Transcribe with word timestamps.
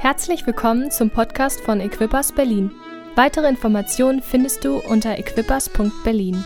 Herzlich 0.00 0.46
willkommen 0.46 0.90
zum 0.90 1.10
Podcast 1.10 1.60
von 1.60 1.78
Equippers 1.78 2.32
Berlin. 2.32 2.72
Weitere 3.16 3.46
Informationen 3.46 4.22
findest 4.22 4.64
du 4.64 4.78
unter 4.78 5.18
equippers.berlin. 5.18 6.42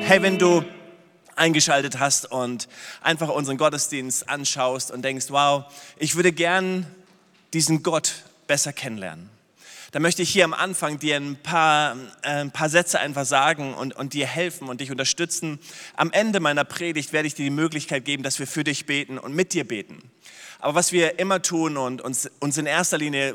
Hey, 0.00 0.22
wenn 0.22 0.40
du 0.40 0.64
eingeschaltet 1.36 2.00
hast 2.00 2.32
und 2.32 2.66
einfach 3.00 3.28
unseren 3.28 3.58
Gottesdienst 3.58 4.28
anschaust 4.28 4.90
und 4.90 5.02
denkst, 5.02 5.26
wow, 5.28 5.66
ich 5.96 6.16
würde 6.16 6.32
gern 6.32 6.84
diesen 7.52 7.84
Gott 7.84 8.24
besser 8.48 8.72
kennenlernen 8.72 9.37
da 9.90 10.00
möchte 10.00 10.22
ich 10.22 10.30
hier 10.30 10.44
am 10.44 10.52
Anfang 10.52 10.98
dir 10.98 11.16
ein 11.16 11.36
paar, 11.42 11.96
äh, 12.22 12.28
ein 12.28 12.50
paar 12.50 12.68
Sätze 12.68 13.00
einfach 13.00 13.24
sagen 13.24 13.74
und, 13.74 13.96
und 13.96 14.12
dir 14.12 14.26
helfen 14.26 14.68
und 14.68 14.80
dich 14.80 14.90
unterstützen. 14.90 15.58
Am 15.94 16.12
Ende 16.12 16.40
meiner 16.40 16.64
Predigt 16.64 17.12
werde 17.12 17.26
ich 17.26 17.34
dir 17.34 17.44
die 17.44 17.50
Möglichkeit 17.50 18.04
geben, 18.04 18.22
dass 18.22 18.38
wir 18.38 18.46
für 18.46 18.64
dich 18.64 18.84
beten 18.84 19.18
und 19.18 19.34
mit 19.34 19.54
dir 19.54 19.66
beten. 19.66 19.98
Aber 20.60 20.74
was 20.74 20.92
wir 20.92 21.18
immer 21.18 21.40
tun 21.40 21.76
und 21.76 22.02
uns, 22.02 22.28
uns 22.40 22.58
in 22.58 22.66
erster 22.66 22.98
Linie, 22.98 23.34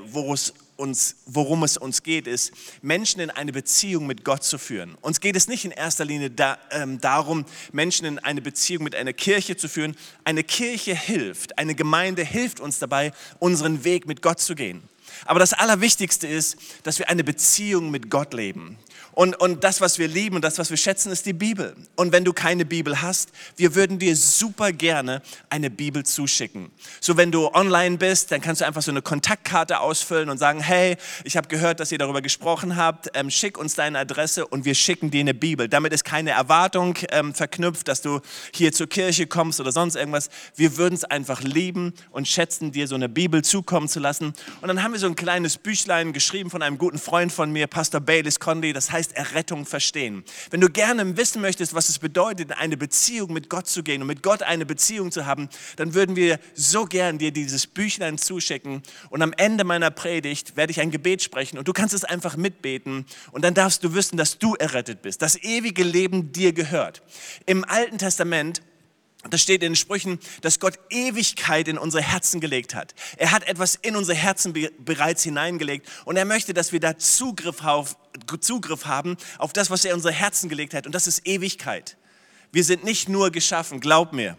uns, 0.75 1.15
worum 1.25 1.63
es 1.63 1.77
uns 1.77 2.03
geht, 2.03 2.27
ist, 2.27 2.51
Menschen 2.81 3.21
in 3.21 3.31
eine 3.31 3.53
Beziehung 3.53 4.05
mit 4.05 4.25
Gott 4.25 4.43
zu 4.43 4.57
führen. 4.57 4.95
Uns 5.01 5.21
geht 5.21 5.35
es 5.35 5.47
nicht 5.47 5.63
in 5.65 5.71
erster 5.71 6.05
Linie 6.05 6.29
da, 6.29 6.57
ähm, 6.71 6.99
darum, 6.99 7.45
Menschen 7.71 8.05
in 8.05 8.19
eine 8.19 8.41
Beziehung 8.41 8.83
mit 8.83 8.93
einer 8.93 9.13
Kirche 9.13 9.55
zu 9.55 9.69
führen. 9.69 9.95
Eine 10.25 10.43
Kirche 10.43 10.93
hilft, 10.93 11.57
eine 11.57 11.73
Gemeinde 11.73 12.23
hilft 12.23 12.59
uns 12.59 12.77
dabei, 12.77 13.13
unseren 13.39 13.85
Weg 13.85 14.05
mit 14.05 14.21
Gott 14.21 14.39
zu 14.39 14.53
gehen. 14.53 14.83
Aber 15.25 15.39
das 15.39 15.53
Allerwichtigste 15.53 16.27
ist, 16.27 16.57
dass 16.83 16.99
wir 16.99 17.09
eine 17.09 17.23
Beziehung 17.23 17.91
mit 17.91 18.09
Gott 18.09 18.33
leben. 18.33 18.77
Und, 19.13 19.39
und 19.39 19.63
das, 19.63 19.79
was 19.79 19.99
wir 19.99 20.07
lieben 20.07 20.35
und 20.35 20.43
das, 20.43 20.57
was 20.57 20.71
wir 20.71 20.77
schätzen, 20.77 21.11
ist 21.11 21.25
die 21.25 21.33
Bibel. 21.33 21.75
Und 21.95 22.11
wenn 22.11 22.25
du 22.25 22.33
keine 22.33 22.65
Bibel 22.65 23.01
hast, 23.01 23.29
wir 23.55 23.75
würden 23.75 23.99
dir 23.99 24.15
super 24.15 24.71
gerne 24.71 25.21
eine 25.49 25.69
Bibel 25.69 26.03
zuschicken. 26.03 26.71
So, 26.99 27.15
wenn 27.15 27.31
du 27.31 27.53
online 27.53 27.97
bist, 27.97 28.31
dann 28.31 28.41
kannst 28.41 28.61
du 28.61 28.65
einfach 28.65 28.81
so 28.81 28.89
eine 28.89 29.03
Kontaktkarte 29.03 29.79
ausfüllen 29.79 30.29
und 30.29 30.39
sagen, 30.39 30.59
hey, 30.61 30.97
ich 31.23 31.37
habe 31.37 31.47
gehört, 31.47 31.79
dass 31.79 31.91
ihr 31.91 31.99
darüber 31.99 32.23
gesprochen 32.23 32.75
habt, 32.75 33.11
ähm, 33.13 33.29
schick 33.29 33.57
uns 33.57 33.75
deine 33.75 33.99
Adresse 33.99 34.47
und 34.47 34.65
wir 34.65 34.73
schicken 34.73 35.11
dir 35.11 35.21
eine 35.21 35.35
Bibel. 35.35 35.69
Damit 35.69 35.93
ist 35.93 36.05
keine 36.05 36.31
Erwartung 36.31 36.97
ähm, 37.11 37.35
verknüpft, 37.35 37.87
dass 37.87 38.01
du 38.01 38.19
hier 38.53 38.71
zur 38.71 38.87
Kirche 38.87 39.27
kommst 39.27 39.59
oder 39.59 39.71
sonst 39.71 39.95
irgendwas. 39.95 40.29
Wir 40.55 40.77
würden 40.77 40.95
es 40.95 41.03
einfach 41.03 41.41
lieben 41.41 41.93
und 42.09 42.27
schätzen, 42.27 42.71
dir 42.71 42.87
so 42.87 42.95
eine 42.95 43.09
Bibel 43.09 43.43
zukommen 43.43 43.87
zu 43.87 43.99
lassen. 43.99 44.33
Und 44.61 44.67
dann 44.67 44.81
haben 44.81 44.93
wir 44.93 44.99
so 44.99 45.12
ein 45.13 45.15
kleines 45.15 45.57
Büchlein 45.57 46.11
geschrieben 46.11 46.49
von 46.49 46.63
einem 46.63 46.79
guten 46.79 46.97
Freund 46.97 47.31
von 47.31 47.51
mir, 47.51 47.67
Pastor 47.67 48.01
Baylis 48.01 48.39
Conley, 48.39 48.73
das 48.73 48.91
heißt, 48.91 49.15
Errettung 49.15 49.67
verstehen. 49.67 50.23
Wenn 50.49 50.59
du 50.59 50.69
gerne 50.69 51.15
wissen 51.17 51.39
möchtest, 51.39 51.75
was 51.75 51.89
es 51.89 51.99
bedeutet, 51.99 52.49
in 52.49 52.57
eine 52.57 52.77
Beziehung 52.77 53.31
mit 53.31 53.47
Gott 53.47 53.67
zu 53.67 53.83
gehen 53.83 54.01
und 54.01 54.07
mit 54.07 54.23
Gott 54.23 54.41
eine 54.41 54.65
Beziehung 54.65 55.11
zu 55.11 55.27
haben, 55.27 55.49
dann 55.75 55.93
würden 55.93 56.15
wir 56.15 56.39
so 56.55 56.85
gern 56.85 57.19
dir 57.19 57.31
dieses 57.31 57.67
Büchlein 57.67 58.17
zuschicken. 58.17 58.81
Und 59.11 59.21
am 59.21 59.33
Ende 59.33 59.63
meiner 59.65 59.91
Predigt 59.91 60.57
werde 60.57 60.71
ich 60.71 60.81
ein 60.81 60.89
Gebet 60.89 61.21
sprechen 61.21 61.59
und 61.59 61.67
du 61.67 61.73
kannst 61.73 61.93
es 61.93 62.03
einfach 62.03 62.35
mitbeten. 62.35 63.05
Und 63.31 63.43
dann 63.43 63.53
darfst 63.53 63.83
du 63.83 63.93
wissen, 63.93 64.17
dass 64.17 64.39
du 64.39 64.55
errettet 64.55 65.03
bist, 65.03 65.21
das 65.21 65.35
ewige 65.35 65.83
Leben 65.83 66.31
dir 66.31 66.53
gehört. 66.53 67.03
Im 67.45 67.63
Alten 67.65 67.99
Testament 67.99 68.63
das 69.29 69.41
steht 69.41 69.63
in 69.63 69.71
den 69.71 69.75
Sprüchen, 69.75 70.19
dass 70.41 70.59
Gott 70.59 70.77
Ewigkeit 70.89 71.67
in 71.67 71.77
unsere 71.77 72.03
Herzen 72.03 72.41
gelegt 72.41 72.75
hat. 72.75 72.93
Er 73.17 73.31
hat 73.31 73.47
etwas 73.47 73.75
in 73.75 73.95
unsere 73.95 74.17
Herzen 74.17 74.53
bereits 74.79 75.23
hineingelegt 75.23 75.87
und 76.05 76.17
er 76.17 76.25
möchte, 76.25 76.53
dass 76.53 76.71
wir 76.71 76.79
da 76.79 76.97
Zugriff, 76.97 77.63
auf, 77.63 77.95
Zugriff 78.41 78.85
haben 78.85 79.17
auf 79.37 79.53
das, 79.53 79.69
was 79.69 79.85
er 79.85 79.91
in 79.91 79.95
unsere 79.95 80.13
Herzen 80.13 80.49
gelegt 80.49 80.73
hat. 80.73 80.85
Und 80.85 80.93
das 80.93 81.07
ist 81.07 81.25
Ewigkeit. 81.25 81.97
Wir 82.51 82.63
sind 82.63 82.83
nicht 82.83 83.09
nur 83.09 83.31
geschaffen, 83.31 83.79
glaub 83.79 84.13
mir. 84.13 84.37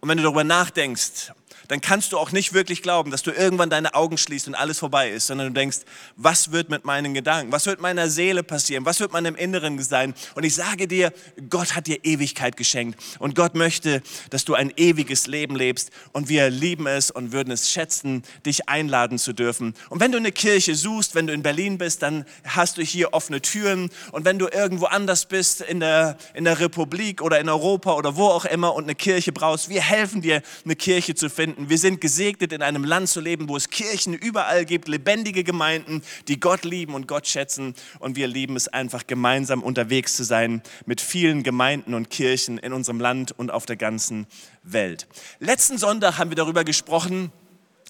Und 0.00 0.08
wenn 0.08 0.16
du 0.16 0.24
darüber 0.24 0.44
nachdenkst, 0.44 1.32
dann 1.68 1.80
kannst 1.80 2.12
du 2.12 2.18
auch 2.18 2.32
nicht 2.32 2.52
wirklich 2.52 2.82
glauben, 2.82 3.10
dass 3.10 3.22
du 3.22 3.30
irgendwann 3.30 3.70
deine 3.70 3.94
Augen 3.94 4.18
schließt 4.18 4.48
und 4.48 4.54
alles 4.54 4.78
vorbei 4.78 5.10
ist, 5.10 5.26
sondern 5.26 5.48
du 5.48 5.52
denkst, 5.54 5.78
was 6.16 6.52
wird 6.52 6.70
mit 6.70 6.84
meinen 6.84 7.14
Gedanken? 7.14 7.52
Was 7.52 7.66
wird 7.66 7.80
meiner 7.80 8.08
Seele 8.08 8.42
passieren? 8.42 8.84
Was 8.84 9.00
wird 9.00 9.12
meinem 9.12 9.34
Inneren 9.34 9.80
sein? 9.82 10.14
Und 10.34 10.44
ich 10.44 10.54
sage 10.54 10.88
dir, 10.88 11.12
Gott 11.50 11.74
hat 11.74 11.86
dir 11.86 12.04
Ewigkeit 12.04 12.56
geschenkt 12.56 13.00
und 13.18 13.34
Gott 13.34 13.54
möchte, 13.54 14.02
dass 14.30 14.44
du 14.44 14.54
ein 14.54 14.72
ewiges 14.76 15.26
Leben 15.26 15.56
lebst 15.56 15.90
und 16.12 16.28
wir 16.28 16.50
lieben 16.50 16.86
es 16.86 17.10
und 17.10 17.32
würden 17.32 17.52
es 17.52 17.70
schätzen, 17.70 18.22
dich 18.44 18.68
einladen 18.68 19.18
zu 19.18 19.32
dürfen. 19.32 19.74
Und 19.88 20.00
wenn 20.00 20.12
du 20.12 20.18
eine 20.18 20.32
Kirche 20.32 20.74
suchst, 20.74 21.14
wenn 21.14 21.26
du 21.26 21.32
in 21.32 21.42
Berlin 21.42 21.78
bist, 21.78 22.02
dann 22.02 22.24
hast 22.44 22.78
du 22.78 22.82
hier 22.82 23.12
offene 23.14 23.40
Türen 23.40 23.90
und 24.12 24.24
wenn 24.24 24.38
du 24.38 24.48
irgendwo 24.48 24.86
anders 24.86 25.26
bist 25.26 25.60
in 25.60 25.80
der, 25.80 26.16
in 26.34 26.44
der 26.44 26.60
Republik 26.60 27.22
oder 27.22 27.40
in 27.40 27.48
Europa 27.48 27.94
oder 27.94 28.16
wo 28.16 28.26
auch 28.26 28.44
immer 28.44 28.74
und 28.74 28.84
eine 28.84 28.94
Kirche 28.94 29.32
brauchst, 29.32 29.68
wir 29.68 29.82
helfen 29.82 30.22
dir, 30.22 30.42
eine 30.64 30.76
Kirche 30.76 31.14
zu 31.14 31.30
finden 31.30 31.61
finden. 31.62 31.70
Wir 31.70 31.78
sind 31.78 32.00
gesegnet, 32.00 32.52
in 32.52 32.62
einem 32.62 32.84
Land 32.84 33.08
zu 33.08 33.20
leben, 33.20 33.48
wo 33.48 33.56
es 33.56 33.70
Kirchen 33.70 34.14
überall 34.14 34.64
gibt, 34.64 34.88
lebendige 34.88 35.44
Gemeinden, 35.44 36.02
die 36.28 36.40
Gott 36.40 36.64
lieben 36.64 36.94
und 36.94 37.08
Gott 37.08 37.26
schätzen. 37.26 37.74
Und 37.98 38.16
wir 38.16 38.26
lieben 38.26 38.56
es 38.56 38.68
einfach, 38.68 39.06
gemeinsam 39.06 39.62
unterwegs 39.62 40.16
zu 40.16 40.24
sein 40.24 40.62
mit 40.86 41.00
vielen 41.00 41.42
Gemeinden 41.42 41.94
und 41.94 42.10
Kirchen 42.10 42.58
in 42.58 42.72
unserem 42.72 43.00
Land 43.00 43.32
und 43.32 43.50
auf 43.50 43.66
der 43.66 43.76
ganzen 43.76 44.26
Welt. 44.62 45.06
Letzten 45.38 45.78
Sonntag 45.78 46.18
haben 46.18 46.30
wir 46.30 46.36
darüber 46.36 46.64
gesprochen, 46.64 47.32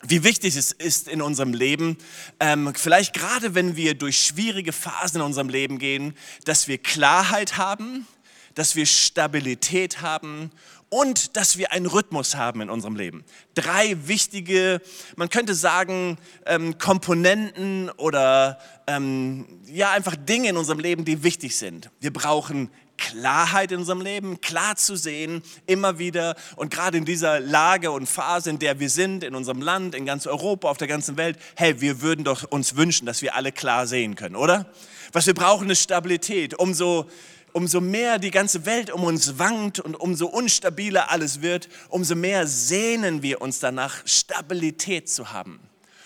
wie 0.04 0.24
wichtig 0.24 0.56
es 0.56 0.72
ist 0.72 1.06
in 1.06 1.22
unserem 1.22 1.54
Leben, 1.54 1.96
ähm, 2.40 2.72
vielleicht 2.74 3.14
gerade 3.14 3.54
wenn 3.54 3.76
wir 3.76 3.94
durch 3.94 4.18
schwierige 4.18 4.72
Phasen 4.72 5.20
in 5.20 5.22
unserem 5.22 5.48
Leben 5.48 5.78
gehen, 5.78 6.14
dass 6.44 6.66
wir 6.66 6.78
Klarheit 6.78 7.56
haben, 7.56 8.08
dass 8.56 8.74
wir 8.74 8.84
Stabilität 8.84 10.02
haben 10.02 10.50
und 10.92 11.38
dass 11.38 11.56
wir 11.56 11.72
einen 11.72 11.86
Rhythmus 11.86 12.36
haben 12.36 12.60
in 12.60 12.68
unserem 12.68 12.96
Leben. 12.96 13.24
Drei 13.54 13.96
wichtige, 14.08 14.82
man 15.16 15.30
könnte 15.30 15.54
sagen, 15.54 16.18
ähm, 16.44 16.76
Komponenten 16.76 17.88
oder 17.96 18.58
ähm, 18.86 19.46
ja 19.64 19.90
einfach 19.92 20.16
Dinge 20.16 20.50
in 20.50 20.58
unserem 20.58 20.80
Leben, 20.80 21.06
die 21.06 21.22
wichtig 21.22 21.56
sind. 21.56 21.88
Wir 22.00 22.12
brauchen 22.12 22.70
Klarheit 22.98 23.72
in 23.72 23.78
unserem 23.78 24.02
Leben, 24.02 24.42
klar 24.42 24.76
zu 24.76 24.94
sehen, 24.94 25.42
immer 25.64 25.98
wieder 25.98 26.36
und 26.56 26.70
gerade 26.70 26.98
in 26.98 27.06
dieser 27.06 27.40
Lage 27.40 27.90
und 27.90 28.06
Phase, 28.06 28.50
in 28.50 28.58
der 28.58 28.78
wir 28.78 28.90
sind, 28.90 29.24
in 29.24 29.34
unserem 29.34 29.62
Land, 29.62 29.94
in 29.94 30.04
ganz 30.04 30.26
Europa, 30.26 30.68
auf 30.68 30.76
der 30.76 30.88
ganzen 30.88 31.16
Welt, 31.16 31.38
hey, 31.56 31.80
wir 31.80 32.02
würden 32.02 32.22
doch 32.22 32.44
uns 32.50 32.76
wünschen, 32.76 33.06
dass 33.06 33.22
wir 33.22 33.34
alle 33.34 33.50
klar 33.50 33.86
sehen 33.86 34.14
können, 34.14 34.36
oder? 34.36 34.66
Was 35.12 35.26
wir 35.26 35.34
brauchen 35.34 35.70
ist 35.70 35.82
Stabilität. 35.82 36.58
Umso 36.58 37.06
umso 37.52 37.80
mehr 37.80 38.18
die 38.18 38.30
ganze 38.30 38.66
Welt 38.66 38.90
um 38.90 39.04
uns 39.04 39.38
wankt 39.38 39.80
und 39.80 39.94
umso 39.94 40.26
unstabiler 40.26 41.10
alles 41.10 41.42
wird, 41.42 41.68
umso 41.88 42.14
mehr 42.14 42.46
sehnen 42.46 43.22
wir 43.22 43.40
uns 43.40 43.60
danach, 43.60 44.06
Stabilität 44.06 45.08
zu 45.08 45.32
haben. 45.32 45.60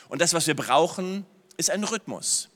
Und 0.09 0.21
das, 0.21 0.34
was 0.34 0.47
wir 0.47 0.57
brauchen, 0.57 1.25
ist 1.57 1.71
ein 1.71 1.84
Rhythmus. 1.84 2.49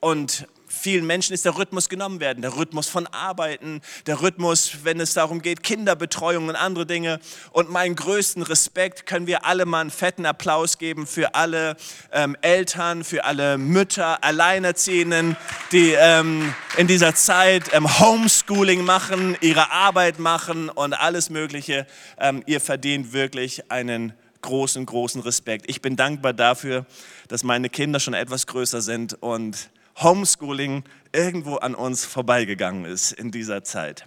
Und 0.00 0.46
vielen 0.74 1.06
Menschen 1.06 1.32
ist 1.32 1.44
der 1.44 1.56
Rhythmus 1.56 1.88
genommen 1.88 2.20
werden, 2.20 2.42
der 2.42 2.56
Rhythmus 2.56 2.88
von 2.88 3.06
Arbeiten, 3.06 3.80
der 4.06 4.20
Rhythmus, 4.20 4.78
wenn 4.82 5.00
es 5.00 5.14
darum 5.14 5.40
geht, 5.40 5.62
Kinderbetreuung 5.62 6.48
und 6.48 6.56
andere 6.56 6.86
Dinge. 6.86 7.20
Und 7.52 7.70
meinen 7.70 7.94
größten 7.94 8.42
Respekt 8.42 9.06
können 9.06 9.26
wir 9.26 9.44
alle 9.46 9.64
mal 9.64 9.80
einen 9.80 9.90
fetten 9.90 10.26
Applaus 10.26 10.78
geben 10.78 11.06
für 11.06 11.34
alle 11.34 11.76
ähm, 12.12 12.36
Eltern, 12.42 13.04
für 13.04 13.24
alle 13.24 13.58
Mütter, 13.58 14.22
Alleinerziehenden, 14.22 15.36
die 15.72 15.92
ähm, 15.92 16.54
in 16.76 16.86
dieser 16.86 17.14
Zeit 17.14 17.72
ähm, 17.72 18.00
Homeschooling 18.00 18.84
machen, 18.84 19.36
ihre 19.40 19.70
Arbeit 19.70 20.18
machen 20.18 20.68
und 20.68 20.92
alles 20.92 21.30
Mögliche. 21.30 21.86
Ähm, 22.18 22.42
ihr 22.46 22.60
verdient 22.60 23.12
wirklich 23.12 23.70
einen 23.70 24.12
großen, 24.44 24.84
großen 24.84 25.22
Respekt. 25.22 25.64
Ich 25.68 25.80
bin 25.80 25.96
dankbar 25.96 26.34
dafür, 26.34 26.84
dass 27.28 27.42
meine 27.42 27.70
Kinder 27.70 27.98
schon 27.98 28.14
etwas 28.14 28.46
größer 28.46 28.82
sind 28.82 29.14
und 29.22 29.70
Homeschooling 29.96 30.84
irgendwo 31.12 31.56
an 31.56 31.74
uns 31.74 32.04
vorbeigegangen 32.04 32.84
ist 32.84 33.12
in 33.12 33.30
dieser 33.30 33.64
Zeit. 33.64 34.06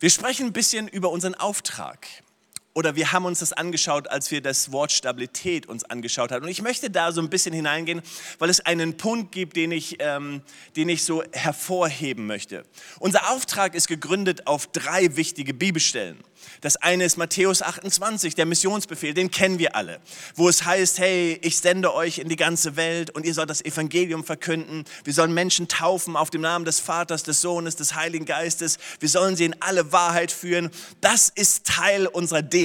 Wir 0.00 0.10
sprechen 0.10 0.46
ein 0.46 0.52
bisschen 0.52 0.88
über 0.88 1.10
unseren 1.10 1.34
Auftrag. 1.34 2.06
Oder 2.74 2.96
wir 2.96 3.12
haben 3.12 3.26
uns 3.26 3.40
das 3.40 3.52
angeschaut, 3.52 4.08
als 4.08 4.30
wir 4.30 4.40
das 4.40 4.72
Wort 4.72 4.92
Stabilität 4.92 5.66
uns 5.66 5.84
angeschaut 5.84 6.32
haben. 6.32 6.44
Und 6.44 6.48
ich 6.48 6.62
möchte 6.62 6.90
da 6.90 7.12
so 7.12 7.20
ein 7.20 7.28
bisschen 7.28 7.52
hineingehen, 7.52 8.00
weil 8.38 8.48
es 8.48 8.60
einen 8.60 8.96
Punkt 8.96 9.32
gibt, 9.32 9.56
den 9.56 9.72
ich, 9.72 9.96
ähm, 9.98 10.40
den 10.76 10.88
ich 10.88 11.04
so 11.04 11.22
hervorheben 11.32 12.26
möchte. 12.26 12.64
Unser 12.98 13.30
Auftrag 13.30 13.74
ist 13.74 13.88
gegründet 13.88 14.46
auf 14.46 14.68
drei 14.68 15.16
wichtige 15.16 15.52
Bibelstellen. 15.52 16.18
Das 16.60 16.76
eine 16.76 17.04
ist 17.04 17.16
Matthäus 17.16 17.62
28, 17.62 18.34
der 18.34 18.46
Missionsbefehl, 18.46 19.14
den 19.14 19.30
kennen 19.30 19.58
wir 19.58 19.76
alle, 19.76 20.00
wo 20.34 20.48
es 20.48 20.64
heißt, 20.64 20.98
hey, 20.98 21.38
ich 21.42 21.58
sende 21.58 21.94
euch 21.94 22.18
in 22.18 22.28
die 22.28 22.36
ganze 22.36 22.76
Welt 22.76 23.10
und 23.10 23.24
ihr 23.24 23.34
sollt 23.34 23.50
das 23.50 23.64
Evangelium 23.64 24.24
verkünden. 24.24 24.84
Wir 25.04 25.12
sollen 25.12 25.32
Menschen 25.34 25.68
taufen 25.68 26.16
auf 26.16 26.30
dem 26.30 26.40
Namen 26.40 26.64
des 26.64 26.80
Vaters, 26.80 27.22
des 27.22 27.40
Sohnes, 27.40 27.76
des 27.76 27.94
Heiligen 27.94 28.24
Geistes. 28.24 28.78
Wir 29.00 29.08
sollen 29.08 29.36
sie 29.36 29.44
in 29.44 29.56
alle 29.60 29.92
Wahrheit 29.92 30.32
führen. 30.32 30.70
Das 31.00 31.28
ist 31.28 31.66
Teil 31.66 32.06
unserer 32.06 32.42
DNA, 32.42 32.61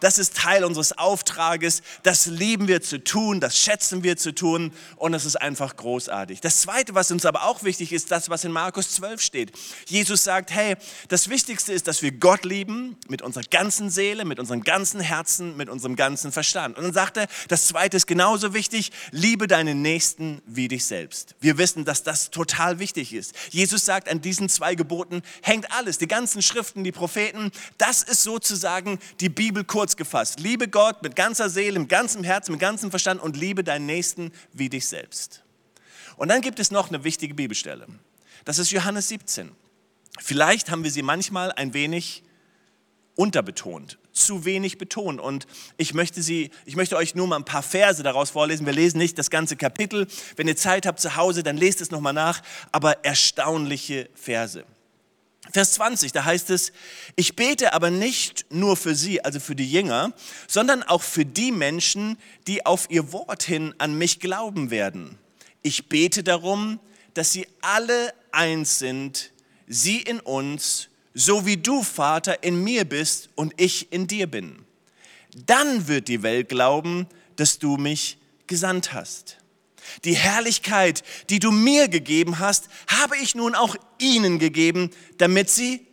das 0.00 0.18
ist 0.18 0.36
Teil 0.36 0.64
unseres 0.64 0.96
Auftrages. 0.96 1.82
Das 2.02 2.26
lieben 2.26 2.68
wir 2.68 2.82
zu 2.82 3.02
tun, 3.02 3.40
das 3.40 3.58
schätzen 3.58 4.02
wir 4.02 4.16
zu 4.16 4.34
tun 4.34 4.72
und 4.96 5.14
es 5.14 5.24
ist 5.24 5.36
einfach 5.36 5.76
großartig. 5.76 6.40
Das 6.40 6.60
zweite, 6.60 6.94
was 6.94 7.10
uns 7.10 7.26
aber 7.26 7.44
auch 7.44 7.62
wichtig 7.62 7.92
ist, 7.92 8.10
das, 8.10 8.30
was 8.30 8.44
in 8.44 8.52
Markus 8.52 8.90
12 8.92 9.20
steht. 9.20 9.52
Jesus 9.86 10.24
sagt, 10.24 10.50
hey, 10.50 10.76
das 11.08 11.28
Wichtigste 11.28 11.72
ist, 11.72 11.86
dass 11.86 12.02
wir 12.02 12.12
Gott 12.12 12.44
lieben 12.44 12.96
mit 13.08 13.22
unserer 13.22 13.44
ganzen 13.44 13.90
Seele, 13.90 14.24
mit 14.24 14.38
unserem 14.38 14.62
ganzen 14.62 15.00
Herzen, 15.00 15.56
mit 15.56 15.68
unserem 15.68 15.96
ganzen 15.96 16.32
Verstand. 16.32 16.76
Und 16.76 16.84
dann 16.84 16.92
sagt 16.92 17.16
er, 17.16 17.26
das 17.48 17.66
zweite 17.66 17.96
ist 17.96 18.06
genauso 18.06 18.54
wichtig, 18.54 18.92
liebe 19.10 19.46
deinen 19.46 19.82
Nächsten 19.82 20.42
wie 20.46 20.68
dich 20.68 20.84
selbst. 20.86 21.34
Wir 21.40 21.58
wissen, 21.58 21.84
dass 21.84 22.02
das 22.02 22.30
total 22.30 22.78
wichtig 22.78 23.12
ist. 23.12 23.34
Jesus 23.50 23.84
sagt, 23.84 24.08
an 24.08 24.20
diesen 24.20 24.48
zwei 24.48 24.74
Geboten 24.74 25.22
hängt 25.42 25.72
alles, 25.72 25.98
die 25.98 26.08
ganzen 26.08 26.42
Schriften, 26.42 26.84
die 26.84 26.92
Propheten, 26.92 27.50
das 27.78 28.02
ist 28.02 28.22
sozusagen 28.22 28.98
die 29.20 29.28
Bibel 29.28 29.64
kurz 29.64 29.96
gefasst. 29.96 30.40
Liebe 30.40 30.68
Gott 30.68 31.02
mit 31.02 31.16
ganzer 31.16 31.48
Seele, 31.48 31.78
mit 31.78 31.88
ganzem 31.88 32.24
Herzen, 32.24 32.52
mit 32.52 32.60
ganzem 32.60 32.90
Verstand 32.90 33.22
und 33.22 33.36
liebe 33.36 33.64
deinen 33.64 33.86
Nächsten 33.86 34.32
wie 34.52 34.68
dich 34.68 34.86
selbst. 34.86 35.42
Und 36.16 36.28
dann 36.28 36.40
gibt 36.40 36.58
es 36.58 36.70
noch 36.70 36.88
eine 36.88 37.04
wichtige 37.04 37.34
Bibelstelle. 37.34 37.86
Das 38.44 38.58
ist 38.58 38.70
Johannes 38.70 39.08
17. 39.08 39.52
Vielleicht 40.18 40.70
haben 40.70 40.84
wir 40.84 40.90
sie 40.90 41.02
manchmal 41.02 41.52
ein 41.52 41.74
wenig 41.74 42.22
unterbetont, 43.16 43.98
zu 44.12 44.44
wenig 44.44 44.78
betont. 44.78 45.20
Und 45.20 45.46
ich 45.76 45.94
möchte, 45.94 46.22
sie, 46.22 46.50
ich 46.64 46.76
möchte 46.76 46.96
euch 46.96 47.14
nur 47.14 47.26
mal 47.26 47.36
ein 47.36 47.44
paar 47.44 47.62
Verse 47.62 48.02
daraus 48.02 48.30
vorlesen. 48.30 48.66
Wir 48.66 48.72
lesen 48.72 48.98
nicht 48.98 49.18
das 49.18 49.30
ganze 49.30 49.56
Kapitel. 49.56 50.06
Wenn 50.36 50.48
ihr 50.48 50.56
Zeit 50.56 50.86
habt 50.86 51.00
zu 51.00 51.16
Hause, 51.16 51.42
dann 51.42 51.56
lest 51.56 51.80
es 51.80 51.90
nochmal 51.90 52.12
nach. 52.12 52.42
Aber 52.72 53.04
erstaunliche 53.04 54.08
Verse. 54.14 54.64
Vers 55.52 55.72
20, 55.72 56.12
da 56.12 56.24
heißt 56.24 56.50
es, 56.50 56.72
ich 57.14 57.36
bete 57.36 57.72
aber 57.72 57.90
nicht 57.90 58.46
nur 58.50 58.76
für 58.76 58.94
sie, 58.94 59.24
also 59.24 59.40
für 59.40 59.54
die 59.54 59.70
Jünger, 59.70 60.12
sondern 60.48 60.82
auch 60.82 61.02
für 61.02 61.24
die 61.24 61.52
Menschen, 61.52 62.18
die 62.46 62.66
auf 62.66 62.86
ihr 62.90 63.12
Wort 63.12 63.42
hin 63.42 63.74
an 63.78 63.96
mich 63.96 64.20
glauben 64.20 64.70
werden. 64.70 65.18
Ich 65.62 65.88
bete 65.88 66.22
darum, 66.22 66.80
dass 67.14 67.32
sie 67.32 67.46
alle 67.60 68.12
eins 68.32 68.78
sind, 68.78 69.32
sie 69.66 70.00
in 70.00 70.20
uns, 70.20 70.88
so 71.14 71.46
wie 71.46 71.56
du, 71.56 71.82
Vater, 71.82 72.42
in 72.42 72.62
mir 72.62 72.84
bist 72.84 73.30
und 73.34 73.54
ich 73.56 73.92
in 73.92 74.06
dir 74.06 74.26
bin. 74.26 74.64
Dann 75.46 75.88
wird 75.88 76.08
die 76.08 76.22
Welt 76.22 76.48
glauben, 76.48 77.06
dass 77.36 77.58
du 77.58 77.76
mich 77.76 78.18
gesandt 78.46 78.92
hast. 78.92 79.38
Die 80.04 80.16
Herrlichkeit, 80.16 81.02
die 81.30 81.38
du 81.38 81.50
mir 81.50 81.88
gegeben 81.88 82.38
hast, 82.38 82.68
habe 82.88 83.16
ich 83.16 83.34
nun 83.34 83.54
auch 83.54 83.76
ihnen 83.98 84.38
gegeben, 84.38 84.90
damit 85.18 85.50
sie 85.50 85.86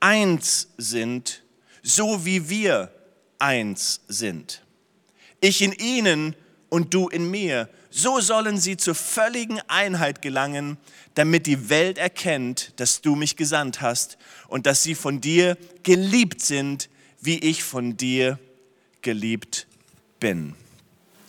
eins 0.00 0.68
sind, 0.76 1.42
so 1.82 2.24
wie 2.24 2.48
wir 2.48 2.92
eins 3.38 4.00
sind. 4.08 4.62
Ich 5.40 5.62
in 5.62 5.72
ihnen 5.72 6.34
und 6.68 6.94
du 6.94 7.08
in 7.08 7.30
mir. 7.30 7.68
So 7.90 8.20
sollen 8.20 8.58
sie 8.58 8.76
zur 8.76 8.94
völligen 8.94 9.60
Einheit 9.68 10.20
gelangen, 10.20 10.76
damit 11.14 11.46
die 11.46 11.70
Welt 11.70 11.98
erkennt, 11.98 12.72
dass 12.76 13.00
du 13.00 13.16
mich 13.16 13.36
gesandt 13.36 13.80
hast 13.80 14.18
und 14.48 14.66
dass 14.66 14.82
sie 14.82 14.94
von 14.94 15.20
dir 15.20 15.56
geliebt 15.82 16.42
sind, 16.42 16.90
wie 17.20 17.38
ich 17.38 17.64
von 17.64 17.96
dir 17.96 18.38
geliebt 19.00 19.66
bin. 20.20 20.54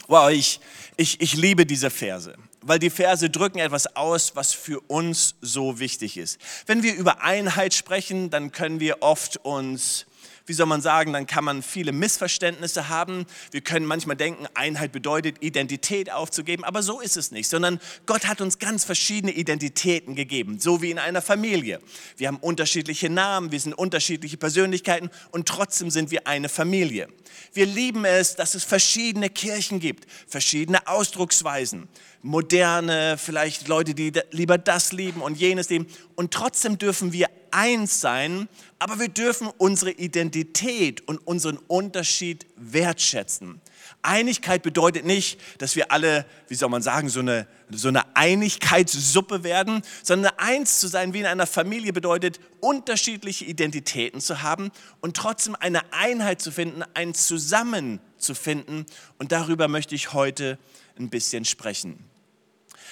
Wow, 0.08 0.30
ich, 0.30 0.60
ich, 0.98 1.22
ich 1.22 1.36
liebe 1.36 1.66
diese 1.66 1.90
Verse, 1.90 2.36
weil 2.62 2.80
die 2.80 2.90
Verse 2.90 3.30
drücken 3.30 3.60
etwas 3.60 3.96
aus, 3.96 4.36
was 4.36 4.54
für 4.54 4.80
uns 4.82 5.36
so 5.42 5.80
wichtig 5.80 6.18
ist. 6.18 6.40
Wenn 6.66 6.84
wir 6.84 6.96
über 6.96 7.22
Einheit 7.22 7.74
sprechen, 7.74 8.30
dann 8.30 8.52
können 8.52 8.80
wir 8.80 9.02
oft 9.02 9.38
uns 9.38 10.08
wie 10.48 10.54
soll 10.54 10.66
man 10.66 10.82
sagen, 10.82 11.14
dann 11.14 11.28
kann 11.28 11.44
man 11.44 11.62
viele 11.62 11.92
Missverständnisse 11.92 12.90
haben. 12.90 13.26
Wir 13.52 13.62
können 13.62 13.86
manchmal 13.86 14.16
denken, 14.16 14.48
Einheit 14.54 14.94
bedeutet, 14.94 15.38
Identität 15.42 16.12
aufzugeben, 16.12 16.64
aber 16.64 16.82
so 16.82 17.02
ist 17.02 17.18
es 17.18 17.32
nicht, 17.32 17.50
sondern 17.50 17.80
Gott 18.06 18.26
hat 18.28 18.42
uns 18.42 18.58
ganz 18.58 18.86
verschiedene 18.86 19.34
Identitäten 19.34 20.16
gegeben, 20.16 20.60
so 20.60 20.82
wie 20.82 20.90
in 20.90 21.00
einer 21.00 21.22
Familie. 21.22 21.82
Wir 22.16 22.30
haben 22.30 22.38
unterschiedliche 22.38 23.10
Namen, 23.10 23.52
wir 23.52 23.60
sind 23.60 23.74
unterschiedliche 23.74 24.38
Persönlichkeiten 24.38 25.10
und 25.32 25.48
trotzdem 25.48 25.92
sind 25.92 26.12
wir 26.12 26.28
eine 26.28 26.50
Familie. 26.50 27.10
Wir 27.54 27.66
lieben 27.66 28.06
es, 28.06 28.36
dass 28.36 28.56
es 28.56 28.64
verschiedene 28.64 29.30
Kirchen 29.30 29.80
gibt, 29.80 30.10
verschiedene 30.28 30.88
Ausdrucksweisen, 30.88 31.90
moderne, 32.22 33.18
vielleicht 33.18 33.68
Leute, 33.68 33.94
die 33.94 34.14
lieber 34.32 34.58
das 34.58 34.94
lieben 34.94 35.22
und 35.22 35.38
jenes 35.38 35.70
lieben. 35.70 35.88
Und 36.16 36.34
trotzdem 36.34 36.78
dürfen 36.78 37.14
wir 37.14 37.30
eins 37.52 38.02
sein, 38.02 38.48
aber 38.80 39.00
wir 39.00 39.10
dürfen 39.10 39.50
unsere 39.58 39.92
Identität 39.92 41.08
und 41.08 41.18
unseren 41.26 41.58
Unterschied 41.58 42.46
wertschätzen. 42.56 43.62
Einigkeit 44.02 44.64
bedeutet 44.64 45.06
nicht, 45.06 45.40
dass 45.58 45.76
wir 45.76 45.92
alle, 45.92 46.26
wie 46.48 46.56
soll 46.56 46.70
man 46.70 46.82
sagen, 46.82 47.10
so 47.10 47.20
eine, 47.20 47.48
so 47.70 47.88
eine 47.88 48.16
Einigkeitssuppe 48.16 49.44
werden, 49.44 49.82
sondern 50.04 50.34
eins 50.38 50.80
zu 50.80 50.88
sein 50.88 51.14
wie 51.14 51.20
in 51.20 51.26
einer 51.26 51.48
Familie 51.48 51.94
bedeutet, 51.94 52.40
unterschiedliche 52.60 53.46
Identitäten 53.46 54.22
zu 54.22 54.42
haben 54.42 54.72
und 55.02 55.18
trotzdem 55.18 55.56
eine 55.56 55.82
Einheit 55.92 56.42
zu 56.42 56.52
finden, 56.52 56.84
ein 56.94 57.14
Zusammen 57.14 58.00
zu 58.18 58.36
finden. 58.36 58.86
Und 59.18 59.32
darüber 59.32 59.68
möchte 59.68 59.96
ich 59.96 60.14
heute 60.14 60.58
ein 60.98 61.10
bisschen 61.10 61.46
sprechen. 61.46 62.04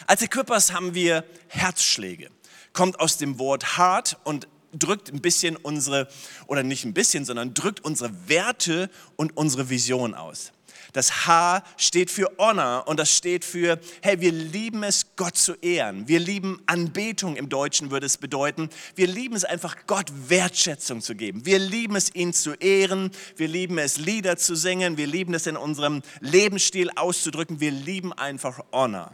Als 0.07 0.21
Equippers 0.21 0.73
haben 0.73 0.93
wir 0.93 1.23
Herzschläge. 1.47 2.29
Kommt 2.73 2.99
aus 2.99 3.17
dem 3.17 3.39
Wort 3.39 3.77
Heart 3.77 4.17
und 4.23 4.47
drückt 4.73 5.11
ein 5.11 5.21
bisschen 5.21 5.55
unsere, 5.55 6.07
oder 6.47 6.63
nicht 6.63 6.85
ein 6.85 6.93
bisschen, 6.93 7.25
sondern 7.25 7.53
drückt 7.53 7.83
unsere 7.83 8.11
Werte 8.27 8.89
und 9.15 9.35
unsere 9.37 9.69
Vision 9.69 10.13
aus. 10.13 10.51
Das 10.95 11.27
H 11.27 11.61
steht 11.75 12.09
für 12.09 12.31
Honor 12.37 12.87
und 12.87 12.97
das 13.01 13.13
steht 13.13 13.43
für, 13.43 13.81
hey, 14.01 14.21
wir 14.21 14.31
lieben 14.31 14.81
es, 14.81 15.07
Gott 15.17 15.35
zu 15.35 15.55
ehren. 15.55 16.07
Wir 16.07 16.21
lieben 16.21 16.61
Anbetung 16.67 17.35
im 17.35 17.49
Deutschen 17.49 17.91
würde 17.91 18.05
es 18.05 18.17
bedeuten. 18.17 18.69
Wir 18.95 19.07
lieben 19.07 19.35
es 19.35 19.43
einfach, 19.43 19.75
Gott 19.87 20.09
Wertschätzung 20.29 21.01
zu 21.01 21.15
geben. 21.15 21.45
Wir 21.45 21.59
lieben 21.59 21.97
es, 21.97 22.15
ihn 22.15 22.31
zu 22.31 22.53
ehren. 22.53 23.11
Wir 23.35 23.49
lieben 23.49 23.77
es, 23.77 23.97
Lieder 23.97 24.37
zu 24.37 24.55
singen. 24.55 24.95
Wir 24.95 25.07
lieben 25.07 25.33
es, 25.33 25.47
in 25.47 25.57
unserem 25.57 26.01
Lebensstil 26.21 26.89
auszudrücken. 26.95 27.59
Wir 27.59 27.71
lieben 27.71 28.13
einfach 28.13 28.61
Honor. 28.71 29.11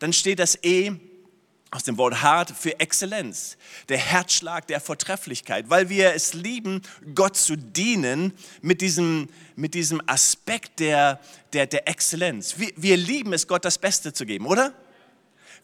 Dann 0.00 0.12
steht 0.12 0.38
das 0.40 0.62
E 0.62 0.92
aus 1.70 1.84
dem 1.84 1.98
Wort 1.98 2.22
hart 2.22 2.50
für 2.50 2.80
Exzellenz, 2.80 3.56
der 3.88 3.98
Herzschlag 3.98 4.66
der 4.66 4.80
Vortrefflichkeit, 4.80 5.68
weil 5.68 5.88
wir 5.88 6.14
es 6.14 6.32
lieben, 6.32 6.82
Gott 7.14 7.36
zu 7.36 7.56
dienen 7.56 8.32
mit 8.62 8.80
diesem, 8.80 9.28
mit 9.54 9.74
diesem 9.74 10.00
Aspekt 10.06 10.80
der, 10.80 11.20
der, 11.52 11.66
der 11.66 11.86
Exzellenz. 11.86 12.58
Wir, 12.58 12.70
wir 12.76 12.96
lieben 12.96 13.32
es, 13.32 13.46
Gott 13.46 13.64
das 13.64 13.78
Beste 13.78 14.12
zu 14.12 14.24
geben, 14.24 14.46
oder? 14.46 14.72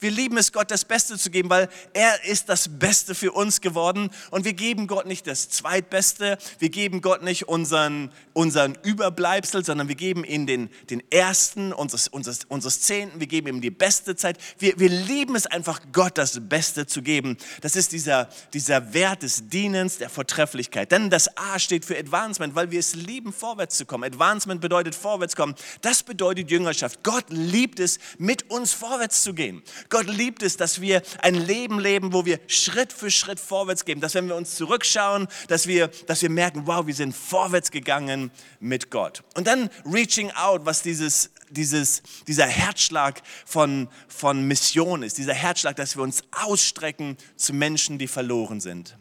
Wir 0.05 0.11
lieben 0.11 0.37
es, 0.37 0.53
Gott 0.53 0.71
das 0.71 0.85
Beste 0.85 1.17
zu 1.17 1.31
geben, 1.31 1.49
weil 1.49 1.67
er 1.95 2.25
ist 2.25 2.51
das 2.51 2.79
Beste 2.79 3.15
für 3.15 3.33
uns 3.33 3.63
geworden. 3.63 4.11
Und 4.31 4.45
wir 4.45 4.53
geben 4.53 4.87
Gott 4.87 5.07
nicht 5.07 5.27
das 5.27 5.49
Zweitbeste, 5.49 6.37
wir 6.59 6.69
geben 6.69 7.01
Gott 7.01 7.23
nicht 7.23 7.49
unseren, 7.49 8.13
unseren 8.35 8.77
Überbleibsel, 8.83 9.65
sondern 9.65 9.89
wir 9.89 9.95
geben 9.95 10.23
ihm 10.23 10.47
den, 10.47 10.69
den 10.91 11.03
Ersten 11.11 11.73
unseres, 11.73 12.09
unseres, 12.09 12.41
unseres 12.49 12.83
Zehnten, 12.83 13.19
wir 13.19 13.27
geben 13.27 13.49
ihm 13.49 13.61
die 13.63 13.71
beste 13.71 14.15
Zeit. 14.15 14.37
Wir, 14.59 14.79
wir 14.79 14.91
lieben 14.91 15.37
es 15.37 15.47
einfach, 15.47 15.81
Gott 15.91 16.19
das 16.19 16.39
Beste 16.51 16.87
zu 16.87 17.01
geben. 17.01 17.39
Das 17.63 17.75
ist 17.75 17.93
dieser, 17.93 18.29
dieser 18.53 18.93
Wert 18.93 19.23
des 19.23 19.49
Dienens, 19.49 19.97
der 19.97 20.11
Vortrefflichkeit. 20.11 20.93
Denn 20.93 21.09
das 21.09 21.35
A 21.39 21.59
steht 21.59 21.87
für 21.87 21.97
Advancement, 21.97 22.55
weil 22.55 22.71
wir 22.71 22.81
es 22.81 22.95
lieben, 22.95 23.33
vorwärts 23.33 23.79
zu 23.79 23.87
kommen. 23.87 24.05
Advancement 24.05 24.61
bedeutet 24.61 24.95
vorwärts 24.95 25.35
kommen. 25.35 25.55
Das 25.81 26.03
bedeutet 26.03 26.51
Jüngerschaft. 26.51 27.03
Gott 27.03 27.25
liebt 27.31 27.81
es, 27.81 27.99
mit 28.19 28.51
uns 28.51 28.75
vorwärts 28.75 29.23
zu 29.23 29.33
gehen. 29.33 29.63
Gott 29.95 30.09
liebt 30.09 30.43
es, 30.43 30.57
dass 30.57 30.81
wir 30.81 31.03
ein 31.23 31.37
Leben 31.37 31.79
leben, 31.79 32.13
wo 32.13 32.25
wir 32.25 32.41
Schritt 32.49 32.93
für 32.93 33.13
Schritt 33.13 33.39
vorwärts 33.39 33.85
gehen. 33.85 34.01
Dass 34.01 34.15
wenn 34.15 34.27
wir 34.27 34.35
uns 34.35 34.57
zurückschauen, 34.57 35.29
dass 35.47 35.69
wir, 35.69 35.87
dass 36.09 36.21
wir 36.21 36.31
merken, 36.31 36.67
wow, 36.67 36.85
wir 36.85 36.95
sind 36.97 37.15
vorwärts 37.15 37.71
gegangen 37.71 38.33
mit 38.59 38.91
Gott. 38.91 39.23
Und 39.37 39.47
dann 39.47 39.71
Reaching 39.85 40.33
Out, 40.33 40.67
was 40.67 40.83
dieses, 40.83 41.31
dieses, 41.49 42.03
dieser 42.27 42.47
Herzschlag 42.49 43.23
von, 43.47 43.89
von 44.09 44.43
Mission 44.49 45.05
ist. 45.05 45.17
Dieser 45.17 45.33
Herzschlag, 45.33 45.77
dass 45.77 45.95
wir 45.95 46.03
uns 46.03 46.25
ausstrecken 46.33 47.17
zu 47.37 47.53
Menschen, 47.53 47.97
die 47.97 48.09
verloren 48.09 48.61
sind. 48.61 48.99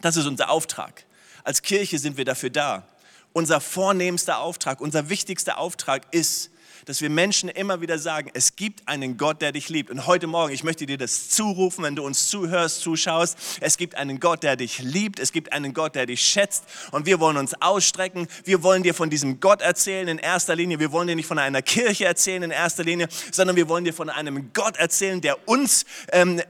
Das 0.00 0.16
ist 0.16 0.26
unser 0.26 0.50
Auftrag. 0.50 1.04
Als 1.44 1.62
Kirche 1.62 2.00
sind 2.00 2.16
wir 2.16 2.24
dafür 2.24 2.50
da. 2.50 2.88
Unser 3.34 3.60
vornehmster 3.60 4.40
Auftrag, 4.40 4.80
unser 4.80 5.10
wichtigster 5.10 5.58
Auftrag 5.58 6.12
ist, 6.12 6.50
dass 6.86 7.00
wir 7.00 7.10
Menschen 7.10 7.48
immer 7.48 7.80
wieder 7.80 7.98
sagen, 7.98 8.30
es 8.34 8.56
gibt 8.56 8.86
einen 8.88 9.16
Gott, 9.16 9.42
der 9.42 9.52
dich 9.52 9.68
liebt. 9.68 9.90
Und 9.90 10.06
heute 10.06 10.26
Morgen, 10.26 10.52
ich 10.52 10.64
möchte 10.64 10.86
dir 10.86 10.98
das 10.98 11.28
zurufen, 11.30 11.84
wenn 11.84 11.96
du 11.96 12.04
uns 12.04 12.28
zuhörst, 12.28 12.80
zuschaust. 12.80 13.36
Es 13.60 13.76
gibt 13.76 13.94
einen 13.94 14.20
Gott, 14.20 14.42
der 14.42 14.56
dich 14.56 14.78
liebt. 14.78 15.18
Es 15.18 15.32
gibt 15.32 15.52
einen 15.52 15.74
Gott, 15.74 15.94
der 15.94 16.06
dich 16.06 16.22
schätzt. 16.22 16.64
Und 16.90 17.06
wir 17.06 17.20
wollen 17.20 17.36
uns 17.36 17.54
ausstrecken. 17.60 18.28
Wir 18.44 18.62
wollen 18.62 18.82
dir 18.82 18.94
von 18.94 19.10
diesem 19.10 19.40
Gott 19.40 19.62
erzählen 19.62 20.08
in 20.08 20.18
erster 20.18 20.56
Linie. 20.56 20.78
Wir 20.78 20.92
wollen 20.92 21.08
dir 21.08 21.16
nicht 21.16 21.26
von 21.26 21.38
einer 21.38 21.62
Kirche 21.62 22.04
erzählen 22.04 22.42
in 22.42 22.50
erster 22.50 22.84
Linie, 22.84 23.08
sondern 23.32 23.56
wir 23.56 23.68
wollen 23.68 23.84
dir 23.84 23.94
von 23.94 24.10
einem 24.10 24.52
Gott 24.52 24.76
erzählen, 24.76 25.20
der 25.20 25.48
uns 25.48 25.84
ähm, 26.12 26.38
äh, 26.38 26.44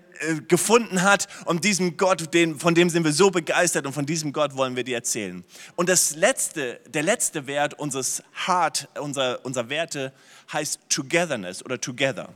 gefunden 0.49 1.03
hat 1.03 1.29
und 1.45 1.65
diesem 1.65 1.97
Gott, 1.97 2.33
den, 2.35 2.59
von 2.59 2.75
dem 2.75 2.91
sind 2.91 3.05
wir 3.05 3.13
so 3.13 3.31
begeistert 3.31 3.87
und 3.87 3.93
von 3.93 4.07
diesem 4.07 4.33
Gott 4.33 4.57
wollen 4.57 4.77
wir 4.77 4.85
dir 4.85 4.97
erzählen. 4.97 5.45
Und 5.77 5.89
das 5.89 6.15
letzte, 6.15 6.81
der 6.89 7.03
letzte 7.03 7.47
Wert 7.47 7.75
unseres 7.75 8.23
Heart, 8.47 8.89
unserer, 8.99 9.45
unserer 9.45 9.69
Werte 9.69 10.13
heißt 10.53 10.81
Togetherness 10.89 11.65
oder 11.65 11.81
Together. 11.81 12.29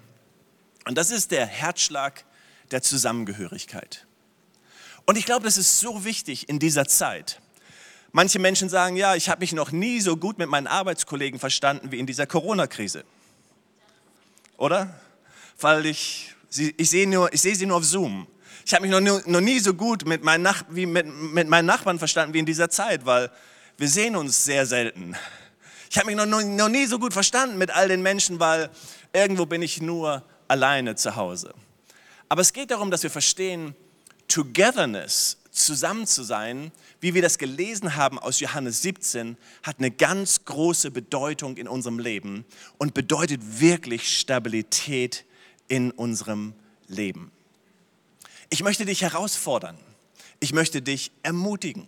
Und 0.87 0.99
das 0.99 1.11
ist 1.11 1.31
der 1.31 1.47
Herzschlag 1.47 2.25
der 2.71 2.83
Zusammengehörigkeit. 2.83 4.07
Und 5.05 5.19
ich 5.19 5.25
glaube, 5.25 5.45
das 5.45 5.59
ist 5.59 5.81
so 5.81 6.05
wichtig 6.05 6.49
in 6.49 6.59
dieser 6.59 6.87
Zeit, 6.87 7.41
Manche 8.15 8.39
Menschen 8.39 8.69
sagen, 8.69 8.97
ja, 8.97 9.15
ich 9.15 9.31
habe 9.31 9.41
mich 9.41 9.55
noch 9.55 9.73
nie 9.73 9.99
so 10.01 10.19
gut 10.19 10.37
mit 10.37 10.51
meinen 10.51 10.67
Arbeitskollegen 10.67 11.41
verstanden 11.41 11.93
wie 11.93 11.99
in 11.99 12.05
dieser 12.05 12.27
Corona-Krise. 12.27 13.05
Oder? 14.59 15.01
Weil 15.59 15.87
ich, 15.87 16.32
ich 16.59 16.91
sehe 16.91 17.09
nur, 17.09 17.31
sie 17.33 17.67
nur 17.67 17.79
auf 17.79 17.85
Zoom. 17.85 18.27
Ich 18.65 18.75
habe 18.75 18.87
mich 18.87 18.91
noch, 18.91 19.27
noch, 19.27 19.41
nie 19.41 19.59
so 19.59 19.75
gut 19.75 20.07
mit 20.07 20.23
meinen, 20.23 20.43
Nach 20.43 20.65
wie 20.71 20.87
mit, 20.87 21.07
mit 21.07 21.49
meinen 21.49 21.67
Nachbarn 21.67 21.99
verstanden 21.99 22.35
wie 22.35 22.39
in 22.39 22.47
dieser 22.47 22.71
Zeit, 22.71 23.05
weil 23.07 23.31
wir 23.77 23.89
sehen 23.89 24.15
uns 24.17 24.45
sehr 24.45 24.67
selten. 24.67 25.17
Ich 25.91 25.99
habe 25.99 26.07
mich 26.07 26.17
noch, 26.17 26.27
noch 26.27 26.69
nie 26.69 26.87
so 26.87 26.99
gut 26.99 27.13
verstanden 27.13 27.59
mit 27.59 27.71
all 27.71 27.89
den 27.89 28.03
Menschen, 28.03 28.41
weil 28.41 28.71
irgendwo 29.13 29.47
bin 29.47 29.63
ich 29.63 29.81
nur 29.83 30.23
alleine 30.49 30.95
zu 30.95 31.17
Hause. 31.17 31.53
Aber 32.29 32.41
es 32.41 32.53
geht 32.53 32.71
darum, 32.71 32.91
dass 32.91 33.03
wir 33.03 33.11
verstehen, 33.11 33.75
Togetherness, 34.29 35.39
zusammen 35.51 36.07
zu 36.07 36.23
sein, 36.23 36.73
wie 37.01 37.13
wir 37.13 37.21
das 37.21 37.37
gelesen 37.37 37.97
haben 37.97 38.19
aus 38.19 38.41
Johannes 38.41 38.81
17, 38.81 39.37
hat 39.63 39.77
eine 39.79 39.91
ganz 39.91 40.45
große 40.47 40.91
Bedeutung 40.91 41.59
in 41.59 41.69
unserem 41.69 41.99
Leben 41.99 42.47
und 42.79 42.95
bedeutet 42.95 43.61
wirklich 43.61 44.19
Stabilität 44.19 45.27
in 45.73 45.91
unserem 45.91 46.53
Leben. 46.87 47.33
Ich 48.51 48.63
möchte 48.63 48.85
dich 48.85 49.01
herausfordern. 49.01 49.79
Ich 50.39 50.53
möchte 50.53 50.83
dich 50.83 51.13
ermutigen. 51.23 51.87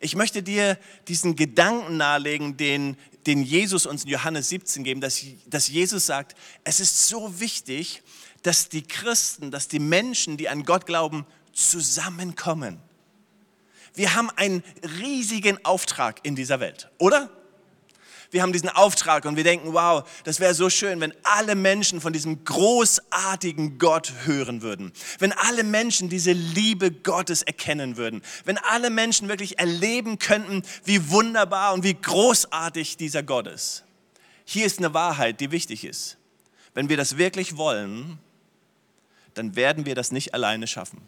Ich 0.00 0.16
möchte 0.16 0.42
dir 0.42 0.76
diesen 1.06 1.36
Gedanken 1.36 1.96
nahelegen, 1.96 2.56
den, 2.56 2.96
den 3.24 3.44
Jesus 3.44 3.86
uns 3.86 4.02
in 4.02 4.10
Johannes 4.10 4.48
17 4.48 4.82
geben, 4.82 5.00
dass, 5.00 5.24
dass 5.46 5.68
Jesus 5.68 6.06
sagt, 6.06 6.34
es 6.64 6.80
ist 6.80 7.06
so 7.06 7.38
wichtig, 7.38 8.02
dass 8.42 8.68
die 8.68 8.82
Christen, 8.82 9.52
dass 9.52 9.68
die 9.68 9.78
Menschen, 9.78 10.36
die 10.36 10.48
an 10.48 10.64
Gott 10.64 10.84
glauben, 10.84 11.24
zusammenkommen. 11.52 12.80
Wir 13.94 14.16
haben 14.16 14.30
einen 14.30 14.64
riesigen 14.98 15.64
Auftrag 15.64 16.18
in 16.24 16.34
dieser 16.34 16.58
Welt, 16.58 16.90
oder? 16.98 17.30
Wir 18.30 18.42
haben 18.42 18.52
diesen 18.52 18.68
Auftrag 18.68 19.24
und 19.24 19.36
wir 19.36 19.44
denken, 19.44 19.72
wow, 19.72 20.08
das 20.24 20.40
wäre 20.40 20.54
so 20.54 20.70
schön, 20.70 21.00
wenn 21.00 21.14
alle 21.22 21.54
Menschen 21.54 22.00
von 22.00 22.12
diesem 22.12 22.44
großartigen 22.44 23.78
Gott 23.78 24.12
hören 24.24 24.62
würden. 24.62 24.92
Wenn 25.18 25.32
alle 25.32 25.64
Menschen 25.64 26.08
diese 26.08 26.32
Liebe 26.32 26.90
Gottes 26.90 27.42
erkennen 27.42 27.96
würden. 27.96 28.22
Wenn 28.44 28.58
alle 28.58 28.90
Menschen 28.90 29.28
wirklich 29.28 29.58
erleben 29.58 30.18
könnten, 30.18 30.62
wie 30.84 31.10
wunderbar 31.10 31.74
und 31.74 31.84
wie 31.84 31.94
großartig 31.94 32.96
dieser 32.96 33.22
Gott 33.22 33.46
ist. 33.46 33.84
Hier 34.44 34.66
ist 34.66 34.78
eine 34.78 34.92
Wahrheit, 34.94 35.40
die 35.40 35.50
wichtig 35.50 35.84
ist. 35.84 36.18
Wenn 36.74 36.88
wir 36.88 36.96
das 36.96 37.16
wirklich 37.16 37.56
wollen, 37.56 38.18
dann 39.34 39.56
werden 39.56 39.86
wir 39.86 39.94
das 39.94 40.12
nicht 40.12 40.34
alleine 40.34 40.66
schaffen. 40.66 41.00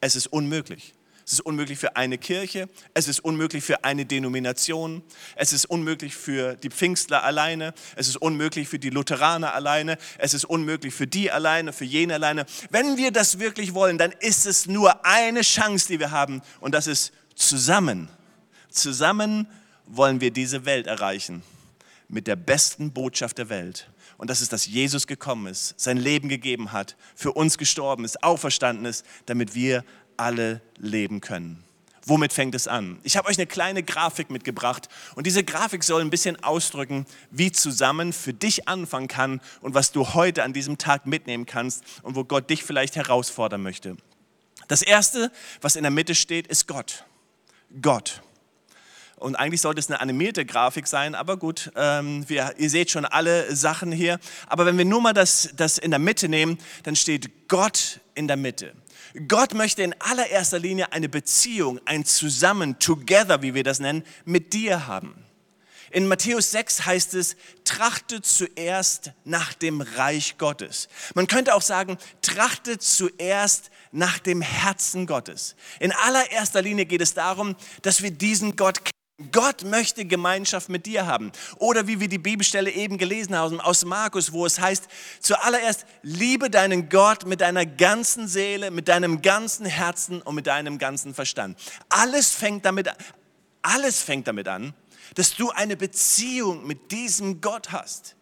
Es 0.00 0.16
ist 0.16 0.26
unmöglich. 0.26 0.94
Es 1.26 1.34
ist 1.34 1.40
unmöglich 1.40 1.78
für 1.78 1.96
eine 1.96 2.18
Kirche, 2.18 2.68
es 2.92 3.08
ist 3.08 3.20
unmöglich 3.20 3.64
für 3.64 3.82
eine 3.82 4.04
Denomination, 4.04 5.02
es 5.36 5.54
ist 5.54 5.64
unmöglich 5.64 6.14
für 6.14 6.54
die 6.56 6.68
Pfingstler 6.68 7.24
alleine, 7.24 7.72
es 7.96 8.08
ist 8.08 8.16
unmöglich 8.16 8.68
für 8.68 8.78
die 8.78 8.90
Lutheraner 8.90 9.54
alleine, 9.54 9.96
es 10.18 10.34
ist 10.34 10.44
unmöglich 10.44 10.94
für 10.94 11.06
die 11.06 11.30
alleine, 11.30 11.72
für 11.72 11.86
jene 11.86 12.14
alleine. 12.14 12.44
Wenn 12.70 12.98
wir 12.98 13.10
das 13.10 13.38
wirklich 13.38 13.72
wollen, 13.72 13.96
dann 13.96 14.12
ist 14.20 14.44
es 14.44 14.66
nur 14.66 15.06
eine 15.06 15.40
Chance, 15.40 15.88
die 15.88 15.98
wir 15.98 16.10
haben 16.10 16.42
und 16.60 16.74
das 16.74 16.86
ist 16.86 17.12
zusammen. 17.34 18.10
Zusammen 18.68 19.46
wollen 19.86 20.20
wir 20.20 20.30
diese 20.30 20.66
Welt 20.66 20.86
erreichen 20.86 21.42
mit 22.08 22.26
der 22.26 22.36
besten 22.36 22.92
Botschaft 22.92 23.38
der 23.38 23.48
Welt. 23.48 23.88
Und 24.16 24.30
das 24.30 24.40
ist, 24.40 24.52
dass 24.52 24.66
Jesus 24.66 25.06
gekommen 25.06 25.48
ist, 25.48 25.78
sein 25.78 25.96
Leben 25.96 26.28
gegeben 26.28 26.72
hat, 26.72 26.96
für 27.16 27.32
uns 27.32 27.58
gestorben 27.58 28.04
ist, 28.04 28.22
auferstanden 28.22 28.86
ist, 28.86 29.04
damit 29.26 29.54
wir 29.54 29.84
alle 30.16 30.60
leben 30.78 31.20
können. 31.20 31.64
Womit 32.06 32.34
fängt 32.34 32.54
es 32.54 32.68
an? 32.68 32.98
Ich 33.02 33.16
habe 33.16 33.28
euch 33.28 33.38
eine 33.38 33.46
kleine 33.46 33.82
Grafik 33.82 34.28
mitgebracht 34.28 34.88
und 35.14 35.26
diese 35.26 35.42
Grafik 35.42 35.82
soll 35.82 36.02
ein 36.02 36.10
bisschen 36.10 36.42
ausdrücken, 36.42 37.06
wie 37.30 37.50
zusammen 37.50 38.12
für 38.12 38.34
dich 38.34 38.68
anfangen 38.68 39.08
kann 39.08 39.40
und 39.62 39.74
was 39.74 39.90
du 39.90 40.12
heute 40.12 40.42
an 40.42 40.52
diesem 40.52 40.76
Tag 40.76 41.06
mitnehmen 41.06 41.46
kannst 41.46 41.82
und 42.02 42.14
wo 42.14 42.24
Gott 42.24 42.50
dich 42.50 42.62
vielleicht 42.62 42.96
herausfordern 42.96 43.62
möchte. 43.62 43.96
Das 44.68 44.82
erste, 44.82 45.32
was 45.62 45.76
in 45.76 45.82
der 45.82 45.90
Mitte 45.90 46.14
steht, 46.14 46.46
ist 46.46 46.68
Gott. 46.68 47.04
Gott. 47.80 48.22
Und 49.16 49.36
eigentlich 49.36 49.62
sollte 49.62 49.78
es 49.78 49.88
eine 49.88 50.00
animierte 50.00 50.44
Grafik 50.44 50.86
sein, 50.86 51.14
aber 51.14 51.38
gut, 51.38 51.72
ähm, 51.76 52.28
wir, 52.28 52.54
ihr 52.58 52.68
seht 52.68 52.90
schon 52.90 53.06
alle 53.06 53.54
Sachen 53.54 53.90
hier. 53.90 54.18
Aber 54.46 54.66
wenn 54.66 54.76
wir 54.76 54.84
nur 54.84 55.00
mal 55.00 55.14
das, 55.14 55.50
das 55.56 55.78
in 55.78 55.90
der 55.90 56.00
Mitte 56.00 56.28
nehmen, 56.28 56.58
dann 56.82 56.96
steht 56.96 57.48
Gott 57.48 58.00
in 58.14 58.28
der 58.28 58.36
Mitte. 58.36 58.74
Gott 59.28 59.54
möchte 59.54 59.82
in 59.82 59.94
allererster 60.00 60.58
Linie 60.58 60.92
eine 60.92 61.08
Beziehung, 61.08 61.80
ein 61.84 62.04
Zusammen, 62.04 62.78
Together, 62.80 63.42
wie 63.42 63.54
wir 63.54 63.62
das 63.62 63.78
nennen, 63.78 64.02
mit 64.24 64.52
dir 64.52 64.86
haben. 64.86 65.14
In 65.92 66.08
Matthäus 66.08 66.50
6 66.50 66.86
heißt 66.86 67.14
es, 67.14 67.36
trachtet 67.62 68.26
zuerst 68.26 69.12
nach 69.24 69.54
dem 69.54 69.80
Reich 69.80 70.38
Gottes. 70.38 70.88
Man 71.14 71.28
könnte 71.28 71.54
auch 71.54 71.62
sagen, 71.62 71.98
trachtet 72.20 72.82
zuerst 72.82 73.70
nach 73.92 74.18
dem 74.18 74.40
Herzen 74.40 75.06
Gottes. 75.06 75.54
In 75.78 75.92
allererster 75.92 76.62
Linie 76.62 76.86
geht 76.86 77.00
es 77.00 77.14
darum, 77.14 77.54
dass 77.82 78.02
wir 78.02 78.10
diesen 78.10 78.56
Gott 78.56 78.84
kennen 78.84 78.93
Gott 79.30 79.62
möchte 79.62 80.04
Gemeinschaft 80.04 80.68
mit 80.68 80.86
dir 80.86 81.06
haben. 81.06 81.30
Oder 81.58 81.86
wie 81.86 82.00
wir 82.00 82.08
die 82.08 82.18
Bibelstelle 82.18 82.70
eben 82.72 82.98
gelesen 82.98 83.36
haben 83.36 83.60
aus 83.60 83.84
Markus, 83.84 84.32
wo 84.32 84.44
es 84.44 84.58
heißt, 84.58 84.88
zuallererst 85.20 85.86
liebe 86.02 86.50
deinen 86.50 86.88
Gott 86.88 87.24
mit 87.24 87.40
deiner 87.40 87.64
ganzen 87.64 88.26
Seele, 88.26 88.72
mit 88.72 88.88
deinem 88.88 89.22
ganzen 89.22 89.66
Herzen 89.66 90.20
und 90.20 90.34
mit 90.34 90.48
deinem 90.48 90.78
ganzen 90.78 91.14
Verstand. 91.14 91.56
Alles 91.88 92.30
fängt 92.30 92.64
damit, 92.64 92.90
alles 93.62 94.02
fängt 94.02 94.26
damit 94.26 94.48
an, 94.48 94.74
dass 95.14 95.36
du 95.36 95.50
eine 95.50 95.76
Beziehung 95.76 96.66
mit 96.66 96.90
diesem 96.90 97.40
Gott 97.40 97.70
hast. 97.70 98.16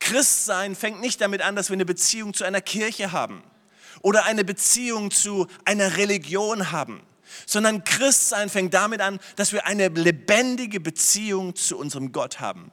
Christsein 0.00 0.74
fängt 0.74 1.00
nicht 1.00 1.20
damit 1.20 1.40
an, 1.40 1.54
dass 1.54 1.70
wir 1.70 1.74
eine 1.74 1.86
Beziehung 1.86 2.34
zu 2.34 2.42
einer 2.42 2.60
Kirche 2.60 3.12
haben 3.12 3.44
oder 4.02 4.24
eine 4.24 4.44
Beziehung 4.44 5.12
zu 5.12 5.46
einer 5.64 5.98
Religion 5.98 6.72
haben 6.72 7.00
sondern 7.46 7.84
Christsein 7.84 8.48
fängt 8.48 8.74
damit 8.74 9.00
an, 9.00 9.20
dass 9.36 9.52
wir 9.52 9.66
eine 9.66 9.88
lebendige 9.88 10.80
Beziehung 10.80 11.54
zu 11.54 11.78
unserem 11.78 12.12
Gott 12.12 12.40
haben. 12.40 12.72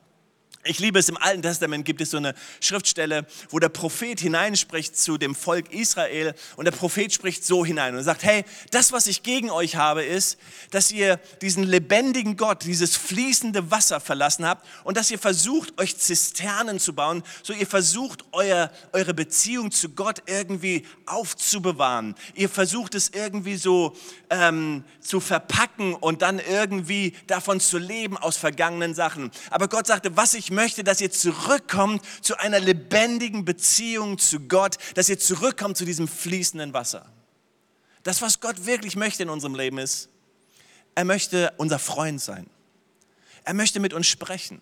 Ich 0.66 0.80
liebe 0.80 0.98
es, 0.98 1.10
im 1.10 1.18
Alten 1.18 1.42
Testament 1.42 1.84
gibt 1.84 2.00
es 2.00 2.12
so 2.12 2.18
eine 2.18 2.34
Schriftstelle, 2.62 3.26
wo 3.50 3.60
der 3.60 3.68
Prophet 3.68 4.18
hineinspricht 4.18 4.96
zu 4.98 5.18
dem 5.18 5.36
Volk 5.36 5.74
Israel 5.74 6.34
und 6.56 6.64
der 6.64 6.72
Prophet 6.72 7.12
spricht 7.12 7.44
so 7.44 7.66
hinein 7.66 7.98
und 7.98 8.04
sagt, 8.04 8.24
hey, 8.24 8.46
das, 8.72 8.94
was 8.94 9.08
ich 9.08 9.24
gegen 9.24 9.50
euch 9.50 9.76
habe, 9.76 10.04
ist, 10.04 10.38
dass 10.72 10.90
ihr 10.90 11.20
diesen 11.42 11.64
lebendigen 11.64 12.38
Gott, 12.38 12.64
dieses 12.64 12.96
fließende 12.96 13.72
Wasser 13.72 14.00
verlassen 14.00 14.46
habt 14.46 14.66
und 14.86 14.96
dass 14.96 15.12
ihr 15.12 15.20
versucht, 15.20 15.78
euch 15.82 15.98
Zisternen 15.98 16.80
zu 16.80 16.94
bauen, 16.94 17.24
so 17.42 17.52
ihr 17.52 17.68
versucht, 17.68 18.24
euer, 18.32 18.72
eure 18.94 19.14
Beziehung 19.14 19.70
zu 19.70 19.90
Gott 19.90 20.24
irgendwie 20.28 20.86
aufzubewahren. 21.06 22.16
Ihr 22.36 22.48
versucht 22.48 22.96
es 22.96 23.10
irgendwie 23.10 23.58
so 23.58 23.98
ähm, 24.30 24.86
zu 25.02 25.20
verpacken 25.20 25.94
und 25.94 26.22
dann 26.22 26.40
irgendwie 26.40 27.18
davon 27.28 27.60
zu 27.60 27.78
leben 27.78 28.18
aus 28.18 28.38
vergangenen 28.38 28.96
Sachen. 28.96 29.30
Aber 29.50 29.68
Gott 29.68 29.88
sagte, 29.88 30.16
was 30.16 30.34
ich 30.34 30.53
möchte, 30.54 30.84
dass 30.84 31.02
ihr 31.02 31.12
zurückkommt 31.12 32.04
zu 32.22 32.38
einer 32.38 32.60
lebendigen 32.60 33.46
Beziehung 33.46 34.18
zu 34.18 34.40
Gott, 34.40 34.78
dass 34.96 35.10
ihr 35.10 35.20
zurückkommt 35.20 35.78
zu 35.78 35.86
diesem 35.86 36.08
fließenden 36.08 36.74
Wasser. 36.74 37.06
Das, 38.04 38.22
was 38.22 38.40
Gott 38.40 38.66
wirklich 38.66 38.96
möchte 38.96 39.24
in 39.24 39.30
unserem 39.30 39.56
Leben 39.56 39.78
ist, 39.78 40.10
er 40.96 41.06
möchte 41.06 41.54
unser 41.58 41.80
Freund 41.80 42.22
sein. 42.22 42.48
Er 43.44 43.54
möchte 43.54 43.80
mit 43.80 43.94
uns 43.94 44.08
sprechen. 44.08 44.62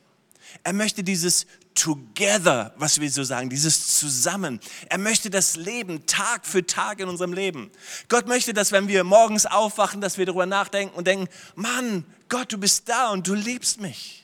Er 0.64 0.74
möchte 0.74 1.04
dieses 1.04 1.46
Together, 1.74 2.74
was 2.78 3.00
wir 3.00 3.10
so 3.10 3.24
sagen, 3.24 3.50
dieses 3.50 3.98
Zusammen. 3.98 4.60
Er 4.90 4.98
möchte 4.98 5.30
das 5.30 5.56
Leben 5.56 6.06
Tag 6.06 6.46
für 6.46 6.66
Tag 6.66 7.00
in 7.00 7.08
unserem 7.08 7.34
Leben. 7.34 7.72
Gott 8.10 8.28
möchte, 8.28 8.54
dass 8.54 8.72
wenn 8.72 8.88
wir 8.88 9.04
morgens 9.04 9.46
aufwachen, 9.46 10.02
dass 10.02 10.18
wir 10.18 10.26
darüber 10.26 10.46
nachdenken 10.46 10.96
und 10.96 11.08
denken, 11.08 11.30
Mann, 11.56 12.06
Gott, 12.28 12.52
du 12.52 12.58
bist 12.58 12.90
da 12.90 13.10
und 13.10 13.28
du 13.28 13.34
liebst 13.34 13.80
mich. 13.80 14.21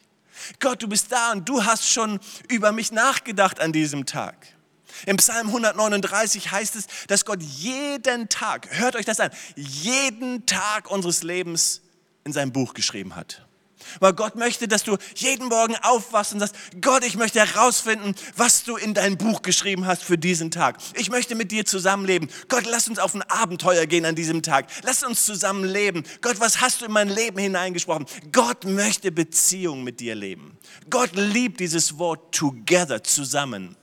Gott, 0.60 0.82
du 0.82 0.88
bist 0.88 1.12
da 1.12 1.32
und 1.32 1.48
du 1.48 1.66
hast 1.66 1.90
schon 1.90 2.20
über 2.50 2.72
mich 2.72 2.92
nachgedacht 2.92 3.60
an 3.60 3.72
diesem 3.72 4.06
Tag. 4.06 4.36
Im 5.06 5.18
Psalm 5.18 5.48
139 5.48 6.52
heißt 6.52 6.76
es, 6.76 6.88
dass 7.08 7.26
Gott 7.26 7.42
jeden 7.42 8.30
Tag, 8.30 8.68
hört 8.72 8.96
euch 8.96 9.06
das 9.06 9.20
an, 9.20 9.32
jeden 9.56 10.46
Tag 10.46 10.90
unseres 10.90 11.24
Lebens 11.24 11.82
in 12.24 12.34
seinem 12.34 12.52
Buch 12.52 12.74
geschrieben 12.74 13.16
hat. 13.16 13.46
Weil 14.00 14.14
Gott 14.14 14.36
möchte, 14.36 14.68
dass 14.68 14.84
du 14.84 14.98
jeden 15.16 15.48
Morgen 15.48 15.76
aufwachst 15.82 16.34
und 16.34 16.40
sagst, 16.40 16.56
Gott, 16.82 17.04
ich 17.04 17.16
möchte 17.16 17.40
herausfinden, 17.40 18.16
was 18.36 18.64
du 18.64 18.76
in 18.76 18.94
dein 18.94 19.18
Buch 19.18 19.42
geschrieben 19.42 19.86
hast 19.86 20.04
für 20.04 20.18
diesen 20.18 20.52
Tag. 20.52 20.78
Ich 20.96 21.10
möchte 21.10 21.36
mit 21.36 21.52
dir 21.52 21.66
zusammenleben. 21.66 22.30
Gott, 22.48 22.66
lass 22.66 22.88
uns 22.88 23.00
auf 23.00 23.14
ein 23.14 23.22
Abenteuer 23.24 23.86
gehen 23.86 24.06
an 24.06 24.16
diesem 24.16 24.44
Tag. 24.44 24.68
Lass 24.84 25.04
uns 25.04 25.26
zusammenleben. 25.26 26.04
Gott, 26.22 26.40
was 26.40 26.62
hast 26.62 26.82
du 26.82 26.86
in 26.86 26.92
mein 26.92 27.10
Leben 27.10 27.38
hineingesprochen? 27.40 28.06
Gott 28.32 28.66
möchte 28.66 29.12
Beziehung 29.12 29.84
mit 29.84 30.00
dir 30.00 30.16
leben. 30.16 30.58
Gott 30.90 31.16
liebt 31.16 31.60
dieses 31.60 31.98
Wort 31.98 32.34
together, 32.34 33.04
zusammen. 33.04 33.76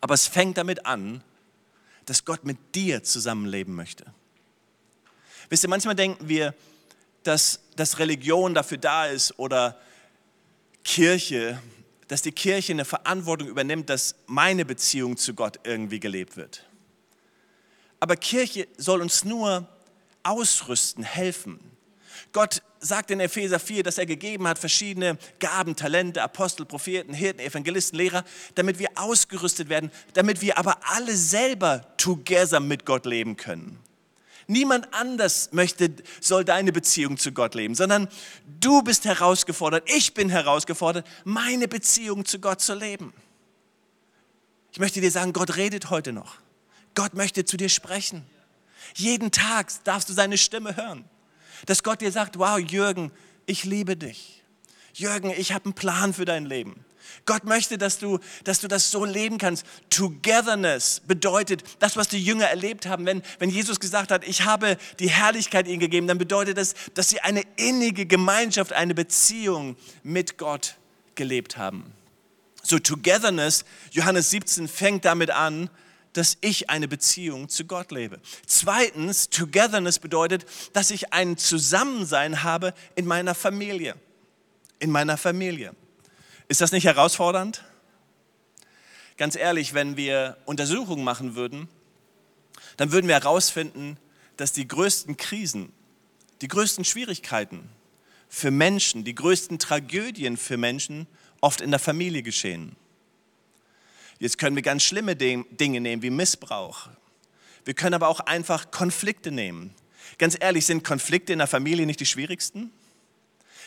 Aber 0.00 0.14
es 0.14 0.26
fängt 0.26 0.58
damit 0.58 0.86
an, 0.86 1.22
dass 2.06 2.24
Gott 2.24 2.44
mit 2.44 2.74
dir 2.74 3.02
zusammenleben 3.02 3.74
möchte. 3.74 4.04
Wisst 5.48 5.64
ihr, 5.64 5.70
manchmal 5.70 5.94
denken 5.94 6.28
wir, 6.28 6.54
dass 7.22 7.60
dass 7.76 7.98
Religion 7.98 8.54
dafür 8.54 8.78
da 8.78 9.06
ist 9.06 9.38
oder 9.38 9.78
Kirche, 10.84 11.60
dass 12.08 12.22
die 12.22 12.32
Kirche 12.32 12.72
eine 12.72 12.84
Verantwortung 12.84 13.48
übernimmt, 13.48 13.88
dass 13.90 14.14
meine 14.26 14.64
Beziehung 14.64 15.16
zu 15.16 15.34
Gott 15.34 15.60
irgendwie 15.64 16.00
gelebt 16.00 16.36
wird. 16.36 16.64
Aber 18.00 18.16
Kirche 18.16 18.68
soll 18.76 19.00
uns 19.00 19.24
nur 19.24 19.66
ausrüsten, 20.22 21.04
helfen. 21.04 21.58
Gott 22.32 22.62
sagt 22.80 23.10
in 23.10 23.20
Epheser 23.20 23.58
4, 23.58 23.82
dass 23.82 23.96
er 23.96 24.06
gegeben 24.06 24.46
hat 24.46 24.58
verschiedene 24.58 25.16
Gaben, 25.38 25.76
Talente, 25.76 26.22
Apostel, 26.22 26.66
Propheten, 26.66 27.14
Hirten, 27.14 27.40
Evangelisten, 27.40 27.98
Lehrer, 27.98 28.24
damit 28.54 28.78
wir 28.78 28.88
ausgerüstet 28.96 29.68
werden, 29.68 29.90
damit 30.12 30.42
wir 30.42 30.58
aber 30.58 30.78
alle 30.82 31.16
selber 31.16 31.86
together 31.96 32.60
mit 32.60 32.84
Gott 32.84 33.06
leben 33.06 33.36
können. 33.36 33.78
Niemand 34.46 34.92
anders 34.92 35.50
möchte, 35.52 35.90
soll 36.20 36.44
deine 36.44 36.72
Beziehung 36.72 37.16
zu 37.16 37.32
Gott 37.32 37.54
leben, 37.54 37.74
sondern 37.74 38.08
du 38.60 38.82
bist 38.82 39.04
herausgefordert, 39.04 39.88
ich 39.90 40.14
bin 40.14 40.28
herausgefordert, 40.28 41.06
meine 41.24 41.68
Beziehung 41.68 42.24
zu 42.24 42.38
Gott 42.38 42.60
zu 42.60 42.74
leben. 42.74 43.12
Ich 44.72 44.80
möchte 44.80 45.00
dir 45.00 45.10
sagen, 45.10 45.32
Gott 45.32 45.56
redet 45.56 45.90
heute 45.90 46.12
noch. 46.12 46.36
Gott 46.94 47.14
möchte 47.14 47.44
zu 47.44 47.56
dir 47.56 47.68
sprechen. 47.68 48.26
Jeden 48.94 49.30
Tag 49.30 49.72
darfst 49.84 50.08
du 50.08 50.12
seine 50.12 50.36
Stimme 50.36 50.76
hören. 50.76 51.04
Dass 51.66 51.82
Gott 51.82 52.00
dir 52.00 52.12
sagt, 52.12 52.38
wow, 52.38 52.58
Jürgen, 52.58 53.10
ich 53.46 53.64
liebe 53.64 53.96
dich. 53.96 54.42
Jürgen, 54.92 55.30
ich 55.30 55.52
habe 55.52 55.66
einen 55.66 55.74
Plan 55.74 56.12
für 56.12 56.24
dein 56.24 56.44
Leben. 56.44 56.84
Gott 57.26 57.44
möchte, 57.44 57.78
dass 57.78 57.98
du, 57.98 58.18
dass 58.44 58.60
du 58.60 58.68
das 58.68 58.90
so 58.90 59.04
leben 59.04 59.38
kannst. 59.38 59.64
Togetherness 59.90 61.00
bedeutet, 61.06 61.62
das, 61.78 61.96
was 61.96 62.08
die 62.08 62.22
Jünger 62.22 62.46
erlebt 62.46 62.86
haben, 62.86 63.06
wenn, 63.06 63.22
wenn 63.38 63.50
Jesus 63.50 63.80
gesagt 63.80 64.10
hat, 64.10 64.26
ich 64.26 64.44
habe 64.44 64.76
die 64.98 65.10
Herrlichkeit 65.10 65.66
ihnen 65.66 65.80
gegeben, 65.80 66.06
dann 66.06 66.18
bedeutet 66.18 66.58
das, 66.58 66.74
dass 66.94 67.10
sie 67.10 67.20
eine 67.20 67.42
innige 67.56 68.06
Gemeinschaft, 68.06 68.72
eine 68.72 68.94
Beziehung 68.94 69.76
mit 70.02 70.38
Gott 70.38 70.76
gelebt 71.14 71.56
haben. 71.56 71.92
So 72.62 72.78
Togetherness, 72.78 73.64
Johannes 73.90 74.30
17 74.30 74.68
fängt 74.68 75.04
damit 75.04 75.30
an, 75.30 75.68
dass 76.14 76.38
ich 76.40 76.70
eine 76.70 76.88
Beziehung 76.88 77.48
zu 77.48 77.66
Gott 77.66 77.90
lebe. 77.90 78.20
Zweitens, 78.46 79.28
Togetherness 79.28 79.98
bedeutet, 79.98 80.46
dass 80.72 80.90
ich 80.90 81.12
ein 81.12 81.36
Zusammensein 81.36 82.42
habe 82.42 82.72
in 82.94 83.04
meiner 83.04 83.34
Familie. 83.34 83.96
In 84.78 84.90
meiner 84.90 85.16
Familie. 85.16 85.74
Ist 86.48 86.60
das 86.60 86.72
nicht 86.72 86.84
herausfordernd? 86.84 87.64
Ganz 89.16 89.36
ehrlich, 89.36 89.74
wenn 89.74 89.96
wir 89.96 90.36
Untersuchungen 90.44 91.04
machen 91.04 91.36
würden, 91.36 91.68
dann 92.76 92.92
würden 92.92 93.06
wir 93.06 93.14
herausfinden, 93.14 93.96
dass 94.36 94.52
die 94.52 94.66
größten 94.66 95.16
Krisen, 95.16 95.72
die 96.40 96.48
größten 96.48 96.84
Schwierigkeiten 96.84 97.70
für 98.28 98.50
Menschen, 98.50 99.04
die 99.04 99.14
größten 99.14 99.58
Tragödien 99.58 100.36
für 100.36 100.56
Menschen 100.56 101.06
oft 101.40 101.60
in 101.60 101.70
der 101.70 101.78
Familie 101.78 102.22
geschehen. 102.22 102.74
Jetzt 104.18 104.38
können 104.38 104.56
wir 104.56 104.62
ganz 104.62 104.82
schlimme 104.82 105.16
Dinge 105.16 105.80
nehmen 105.80 106.02
wie 106.02 106.10
Missbrauch. 106.10 106.88
Wir 107.64 107.74
können 107.74 107.94
aber 107.94 108.08
auch 108.08 108.20
einfach 108.20 108.70
Konflikte 108.70 109.30
nehmen. 109.30 109.74
Ganz 110.18 110.36
ehrlich, 110.38 110.66
sind 110.66 110.84
Konflikte 110.84 111.32
in 111.32 111.38
der 111.38 111.48
Familie 111.48 111.86
nicht 111.86 112.00
die 112.00 112.06
schwierigsten? 112.06 112.70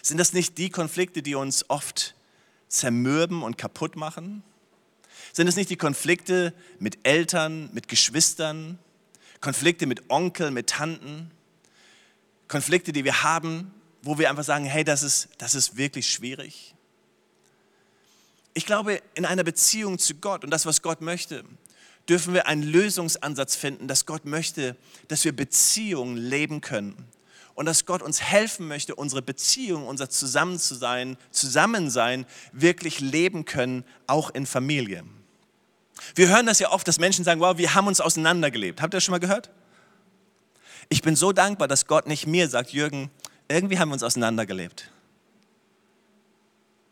Sind 0.01 0.17
das 0.17 0.33
nicht 0.33 0.57
die 0.57 0.69
Konflikte, 0.69 1.21
die 1.21 1.35
uns 1.35 1.69
oft 1.69 2.15
zermürben 2.67 3.43
und 3.43 3.57
kaputt 3.57 3.95
machen? 3.95 4.43
Sind 5.33 5.47
es 5.47 5.55
nicht 5.55 5.69
die 5.69 5.77
Konflikte 5.77 6.53
mit 6.79 6.99
Eltern, 7.03 7.69
mit 7.73 7.87
Geschwistern, 7.87 8.79
Konflikte 9.41 9.85
mit 9.85 10.09
Onkeln, 10.09 10.53
mit 10.53 10.67
Tanten? 10.67 11.31
Konflikte, 12.47 12.91
die 12.91 13.03
wir 13.03 13.23
haben, 13.23 13.73
wo 14.01 14.17
wir 14.17 14.29
einfach 14.29 14.43
sagen, 14.43 14.65
hey, 14.65 14.83
das 14.83 15.03
ist, 15.03 15.29
das 15.37 15.53
ist 15.53 15.77
wirklich 15.77 16.09
schwierig. 16.09 16.73
Ich 18.53 18.65
glaube, 18.65 19.01
in 19.13 19.25
einer 19.25 19.43
Beziehung 19.43 19.99
zu 19.99 20.15
Gott 20.15 20.43
und 20.43 20.49
das, 20.49 20.65
was 20.65 20.81
Gott 20.81 21.01
möchte, 21.01 21.43
dürfen 22.09 22.33
wir 22.33 22.47
einen 22.47 22.63
Lösungsansatz 22.63 23.55
finden, 23.55 23.87
dass 23.87 24.05
Gott 24.05 24.25
möchte, 24.25 24.75
dass 25.07 25.25
wir 25.25 25.35
Beziehungen 25.35 26.17
leben 26.17 26.61
können. 26.61 27.05
Und 27.57 27.65
dass 27.65 27.87
Gott 27.87 28.03
uns 28.03 28.21
helfen 28.21 28.67
möchte, 28.67 28.93
unsere 28.93 29.23
Beziehung, 29.23 29.87
unser 29.87 30.11
Zusammensein, 30.11 31.17
Zusammensein 31.31 32.27
wirklich 32.51 32.99
leben 32.99 33.45
können, 33.45 33.83
auch 34.05 34.29
in 34.29 34.45
Familie. 34.45 35.03
Wir 36.13 36.29
hören 36.29 36.45
das 36.45 36.59
ja 36.59 36.69
oft, 36.69 36.87
dass 36.87 36.99
Menschen 36.99 37.25
sagen, 37.25 37.41
wow, 37.41 37.57
wir 37.57 37.73
haben 37.73 37.87
uns 37.87 37.99
auseinandergelebt. 37.99 38.79
Habt 38.79 38.93
ihr 38.93 38.97
das 38.97 39.03
schon 39.03 39.13
mal 39.13 39.17
gehört? 39.17 39.49
Ich 40.89 41.01
bin 41.01 41.15
so 41.15 41.31
dankbar, 41.31 41.67
dass 41.67 41.87
Gott 41.87 42.05
nicht 42.05 42.27
mir 42.27 42.47
sagt, 42.47 42.73
Jürgen, 42.73 43.09
irgendwie 43.47 43.79
haben 43.79 43.89
wir 43.89 43.93
uns 43.93 44.03
auseinandergelebt. 44.03 44.91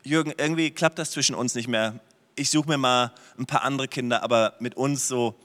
Jürgen, 0.01 0.33
irgendwie 0.35 0.71
klappt 0.71 0.97
das 0.97 1.11
zwischen 1.11 1.35
uns 1.35 1.53
nicht 1.53 1.67
mehr. 1.67 1.99
Ich 2.35 2.49
suche 2.49 2.69
mir 2.69 2.79
mal 2.79 3.13
ein 3.37 3.45
paar 3.45 3.61
andere 3.61 3.87
Kinder, 3.87 4.23
aber 4.23 4.55
mit 4.59 4.75
uns 4.75 5.07
so. 5.07 5.35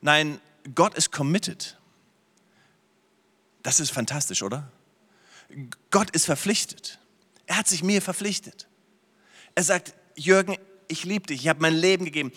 Nein, 0.00 0.40
Gott 0.76 0.94
ist 0.94 1.10
committed. 1.10 1.76
Das 3.62 3.80
ist 3.80 3.90
fantastisch, 3.90 4.42
oder? 4.42 4.70
Gott 5.90 6.10
ist 6.10 6.26
verpflichtet. 6.26 6.98
Er 7.46 7.58
hat 7.58 7.68
sich 7.68 7.82
mir 7.82 8.00
verpflichtet. 8.00 8.68
Er 9.54 9.64
sagt, 9.64 9.94
Jürgen, 10.14 10.56
ich 10.88 11.04
liebe 11.04 11.26
dich, 11.26 11.42
ich 11.42 11.48
habe 11.48 11.60
mein 11.60 11.74
Leben 11.74 12.04
gegeben. 12.04 12.32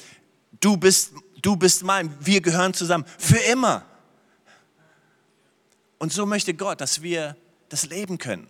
Du 0.59 0.77
bist, 0.77 1.13
du 1.41 1.55
bist 1.55 1.83
mein, 1.83 2.15
wir 2.25 2.41
gehören 2.41 2.73
zusammen, 2.73 3.05
für 3.17 3.37
immer. 3.37 3.85
Und 5.99 6.11
so 6.11 6.25
möchte 6.25 6.53
Gott, 6.53 6.81
dass 6.81 7.01
wir 7.01 7.37
das 7.69 7.85
leben 7.85 8.17
können. 8.17 8.47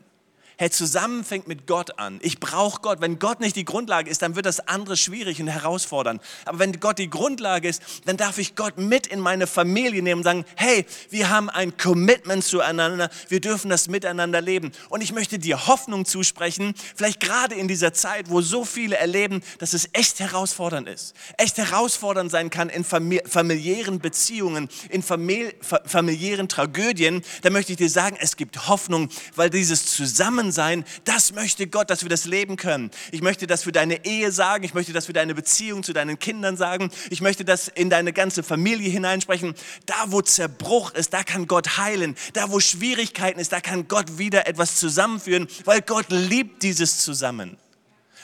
Hey, 0.57 0.69
zusammen 0.69 1.23
fängt 1.23 1.47
mit 1.47 1.65
Gott 1.65 1.97
an. 1.97 2.19
Ich 2.21 2.39
brauche 2.39 2.79
Gott. 2.81 3.01
Wenn 3.01 3.17
Gott 3.17 3.39
nicht 3.39 3.55
die 3.55 3.65
Grundlage 3.65 4.07
ist, 4.07 4.21
dann 4.21 4.35
wird 4.35 4.45
das 4.45 4.59
andere 4.67 4.95
schwierig 4.97 5.41
und 5.41 5.47
herausfordernd. 5.47 6.21
Aber 6.45 6.59
wenn 6.59 6.79
Gott 6.79 6.99
die 6.99 7.09
Grundlage 7.09 7.67
ist, 7.67 7.81
dann 8.05 8.17
darf 8.17 8.37
ich 8.37 8.55
Gott 8.55 8.77
mit 8.77 9.07
in 9.07 9.19
meine 9.19 9.47
Familie 9.47 10.03
nehmen 10.03 10.19
und 10.19 10.23
sagen, 10.23 10.45
hey, 10.55 10.85
wir 11.09 11.31
haben 11.31 11.49
ein 11.49 11.75
Commitment 11.75 12.43
zueinander. 12.43 13.09
Wir 13.29 13.41
dürfen 13.41 13.71
das 13.71 13.87
miteinander 13.87 14.41
leben. 14.41 14.71
Und 14.89 15.01
ich 15.01 15.11
möchte 15.11 15.39
dir 15.39 15.65
Hoffnung 15.65 16.05
zusprechen, 16.05 16.75
vielleicht 16.95 17.19
gerade 17.19 17.55
in 17.55 17.67
dieser 17.67 17.93
Zeit, 17.93 18.29
wo 18.29 18.41
so 18.41 18.63
viele 18.63 18.97
erleben, 18.97 19.41
dass 19.57 19.73
es 19.73 19.89
echt 19.93 20.19
herausfordernd 20.19 20.87
ist. 20.87 21.15
Echt 21.37 21.57
herausfordernd 21.57 22.29
sein 22.29 22.51
kann 22.51 22.69
in 22.69 22.83
familiären 22.83 23.97
Beziehungen, 23.97 24.69
in 24.89 25.01
familiären 25.01 26.47
Tragödien. 26.47 27.23
Da 27.41 27.49
möchte 27.49 27.71
ich 27.71 27.79
dir 27.79 27.89
sagen, 27.89 28.17
es 28.19 28.35
gibt 28.35 28.67
Hoffnung, 28.67 29.09
weil 29.35 29.49
dieses 29.49 29.87
Zusammensein 29.87 30.42
Zusammensein, 30.51 30.85
das 31.05 31.33
möchte 31.33 31.67
Gott, 31.67 31.89
dass 31.89 32.03
wir 32.03 32.09
das 32.09 32.25
leben 32.25 32.57
können. 32.57 32.91
Ich 33.11 33.21
möchte 33.21 33.47
das 33.47 33.63
für 33.63 33.71
deine 33.71 34.05
Ehe 34.05 34.31
sagen, 34.31 34.63
ich 34.63 34.73
möchte 34.73 34.93
das 34.93 35.05
für 35.05 35.13
deine 35.13 35.33
Beziehung 35.33 35.83
zu 35.83 35.93
deinen 35.93 36.19
Kindern 36.19 36.57
sagen, 36.57 36.91
ich 37.09 37.21
möchte 37.21 37.45
das 37.45 37.67
in 37.67 37.89
deine 37.89 38.13
ganze 38.13 38.43
Familie 38.43 38.89
hineinsprechen. 38.89 39.55
Da, 39.85 39.95
wo 40.07 40.21
Zerbruch 40.21 40.91
ist, 40.91 41.13
da 41.13 41.23
kann 41.23 41.47
Gott 41.47 41.77
heilen. 41.77 42.15
Da, 42.33 42.51
wo 42.51 42.59
Schwierigkeiten 42.59 43.39
ist, 43.39 43.51
da 43.51 43.61
kann 43.61 43.87
Gott 43.87 44.17
wieder 44.17 44.47
etwas 44.47 44.75
zusammenführen, 44.75 45.47
weil 45.65 45.81
Gott 45.81 46.07
liebt 46.09 46.63
dieses 46.63 46.99
Zusammen. 46.99 47.57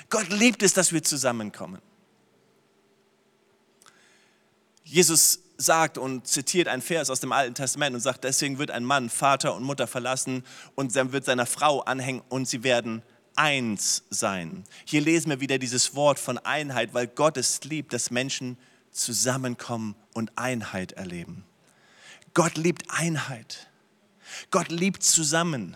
Gott 0.10 0.30
liebt 0.30 0.64
es, 0.64 0.74
dass 0.74 0.92
wir 0.92 1.04
zusammenkommen. 1.04 1.82
Jesus 4.84 5.40
sagt 5.60 5.98
und 5.98 6.26
zitiert 6.26 6.68
einen 6.68 6.82
Vers 6.82 7.10
aus 7.10 7.20
dem 7.20 7.32
Alten 7.32 7.54
Testament 7.54 7.94
und 7.94 8.02
sagt, 8.02 8.24
deswegen 8.24 8.58
wird 8.58 8.72
ein 8.72 8.86
Mann 8.86 9.10
Vater 9.10 9.54
und 9.54 9.64
Mutter 9.64 9.88
verlassen 9.88 10.44
und 10.76 10.96
dann 10.96 11.12
wird 11.12 11.26
seiner 11.26 11.46
Frau 11.46 11.82
anhängen 11.82 12.22
und 12.30 12.48
sie 12.48 12.64
werden 12.64 13.04
eins 13.36 14.04
sein. 14.10 14.64
Hier 14.86 15.02
lesen 15.02 15.30
wir 15.30 15.42
wieder 15.42 15.60
dieses 15.60 15.96
Wort 15.96 16.18
von 16.18 16.38
Einheit, 16.38 16.94
weil 16.94 17.08
Gott 17.08 17.38
es 17.38 17.64
liebt, 17.66 17.94
dass 17.94 18.10
Menschen 18.10 18.58
zusammenkommen 18.92 19.96
und 20.14 20.32
Einheit 20.38 20.94
erleben. 20.94 21.44
Gott 22.34 22.58
liebt 22.58 22.84
Einheit. 22.90 23.68
Gott 24.52 24.70
liebt 24.70 25.04
zusammen. 25.04 25.76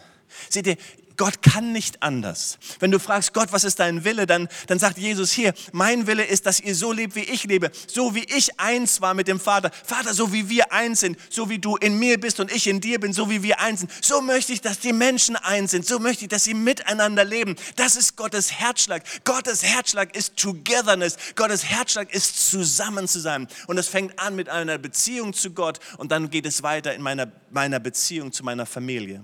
Seht 0.50 0.68
ihr, 0.68 0.78
Gott 1.18 1.42
kann 1.42 1.72
nicht 1.72 2.02
anders. 2.02 2.58
Wenn 2.80 2.92
du 2.92 3.00
fragst, 3.00 3.34
Gott, 3.34 3.52
was 3.52 3.64
ist 3.64 3.80
dein 3.80 4.04
Wille, 4.04 4.26
dann, 4.26 4.48
dann 4.68 4.80
sagt 4.80 4.98
Jesus 4.98 5.32
hier, 5.32 5.54
mein 5.72 6.08
Wille 6.08 6.24
ist, 6.24 6.46
dass 6.46 6.60
ihr 6.60 6.76
so 6.76 6.92
lebt, 6.92 7.16
wie 7.16 7.22
ich 7.24 7.44
lebe, 7.44 7.72
so 7.88 8.16
wie 8.16 8.24
ich 8.24 8.60
eins 8.60 9.02
war 9.02 9.14
mit 9.14 9.28
dem 9.28 9.40
Vater. 9.40 9.72
Vater, 9.86 10.14
so 10.14 10.34
wie 10.34 10.50
wir 10.50 10.72
eins 10.72 11.02
sind, 11.02 11.18
so 11.30 11.50
wie 11.50 11.60
du 11.60 11.76
in 11.78 12.00
mir 12.00 12.20
bist 12.20 12.40
und 12.40 12.52
ich 12.52 12.68
in 12.68 12.82
dir 12.82 13.00
bin, 13.00 13.14
so 13.14 13.30
wie 13.30 13.44
wir 13.44 13.60
eins 13.60 13.82
sind. 13.82 13.92
So 14.02 14.22
möchte 14.22 14.54
ich, 14.54 14.62
dass 14.62 14.80
die 14.80 14.94
Menschen 14.94 15.36
eins 15.36 15.72
sind. 15.72 15.86
So 15.86 16.00
möchte 16.00 16.26
ich, 16.26 16.30
dass 16.30 16.44
sie 16.44 16.54
miteinander 16.54 17.24
leben. 17.24 17.56
Das 17.76 17.96
ist 17.96 18.16
Gottes 18.16 18.52
Herzschlag. 18.52 19.04
Gottes 19.24 19.64
Herzschlag 19.64 20.16
ist 20.16 20.38
Togetherness. 20.38 21.18
Gottes 21.36 21.66
Herzschlag 21.66 22.14
ist 22.14 22.50
zusammen 22.50 23.08
zu 23.08 23.20
sein. 23.20 23.48
Und 23.68 23.78
es 23.78 23.88
fängt 23.88 24.20
an 24.20 24.36
mit 24.36 24.50
einer 24.50 24.78
Beziehung 24.78 25.34
zu 25.34 25.52
Gott 25.52 25.80
und 25.98 26.12
dann 26.12 26.30
geht 26.30 26.46
es 26.46 26.64
weiter 26.64 26.94
in 26.94 27.02
meiner, 27.02 27.32
meiner 27.52 27.80
Beziehung 27.80 28.32
zu 28.32 28.44
meiner 28.44 28.66
Familie. 28.66 29.24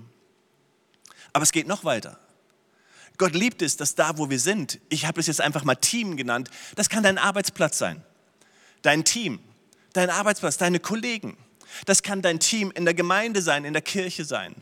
Aber 1.32 1.42
es 1.42 1.52
geht 1.52 1.66
noch 1.66 1.84
weiter. 1.84 2.18
Gott 3.18 3.34
liebt 3.34 3.60
es, 3.60 3.76
dass 3.76 3.94
da, 3.94 4.16
wo 4.16 4.30
wir 4.30 4.40
sind, 4.40 4.80
ich 4.88 5.04
habe 5.06 5.20
es 5.20 5.26
jetzt 5.26 5.40
einfach 5.40 5.62
mal 5.64 5.74
Team 5.74 6.16
genannt, 6.16 6.50
das 6.74 6.88
kann 6.88 7.02
dein 7.02 7.18
Arbeitsplatz 7.18 7.76
sein. 7.76 8.02
Dein 8.82 9.04
Team, 9.04 9.40
dein 9.92 10.08
Arbeitsplatz, 10.08 10.56
deine 10.56 10.80
Kollegen. 10.80 11.36
Das 11.84 12.02
kann 12.02 12.22
dein 12.22 12.40
Team 12.40 12.72
in 12.74 12.84
der 12.84 12.94
Gemeinde 12.94 13.42
sein, 13.42 13.64
in 13.64 13.74
der 13.74 13.82
Kirche 13.82 14.24
sein. 14.24 14.54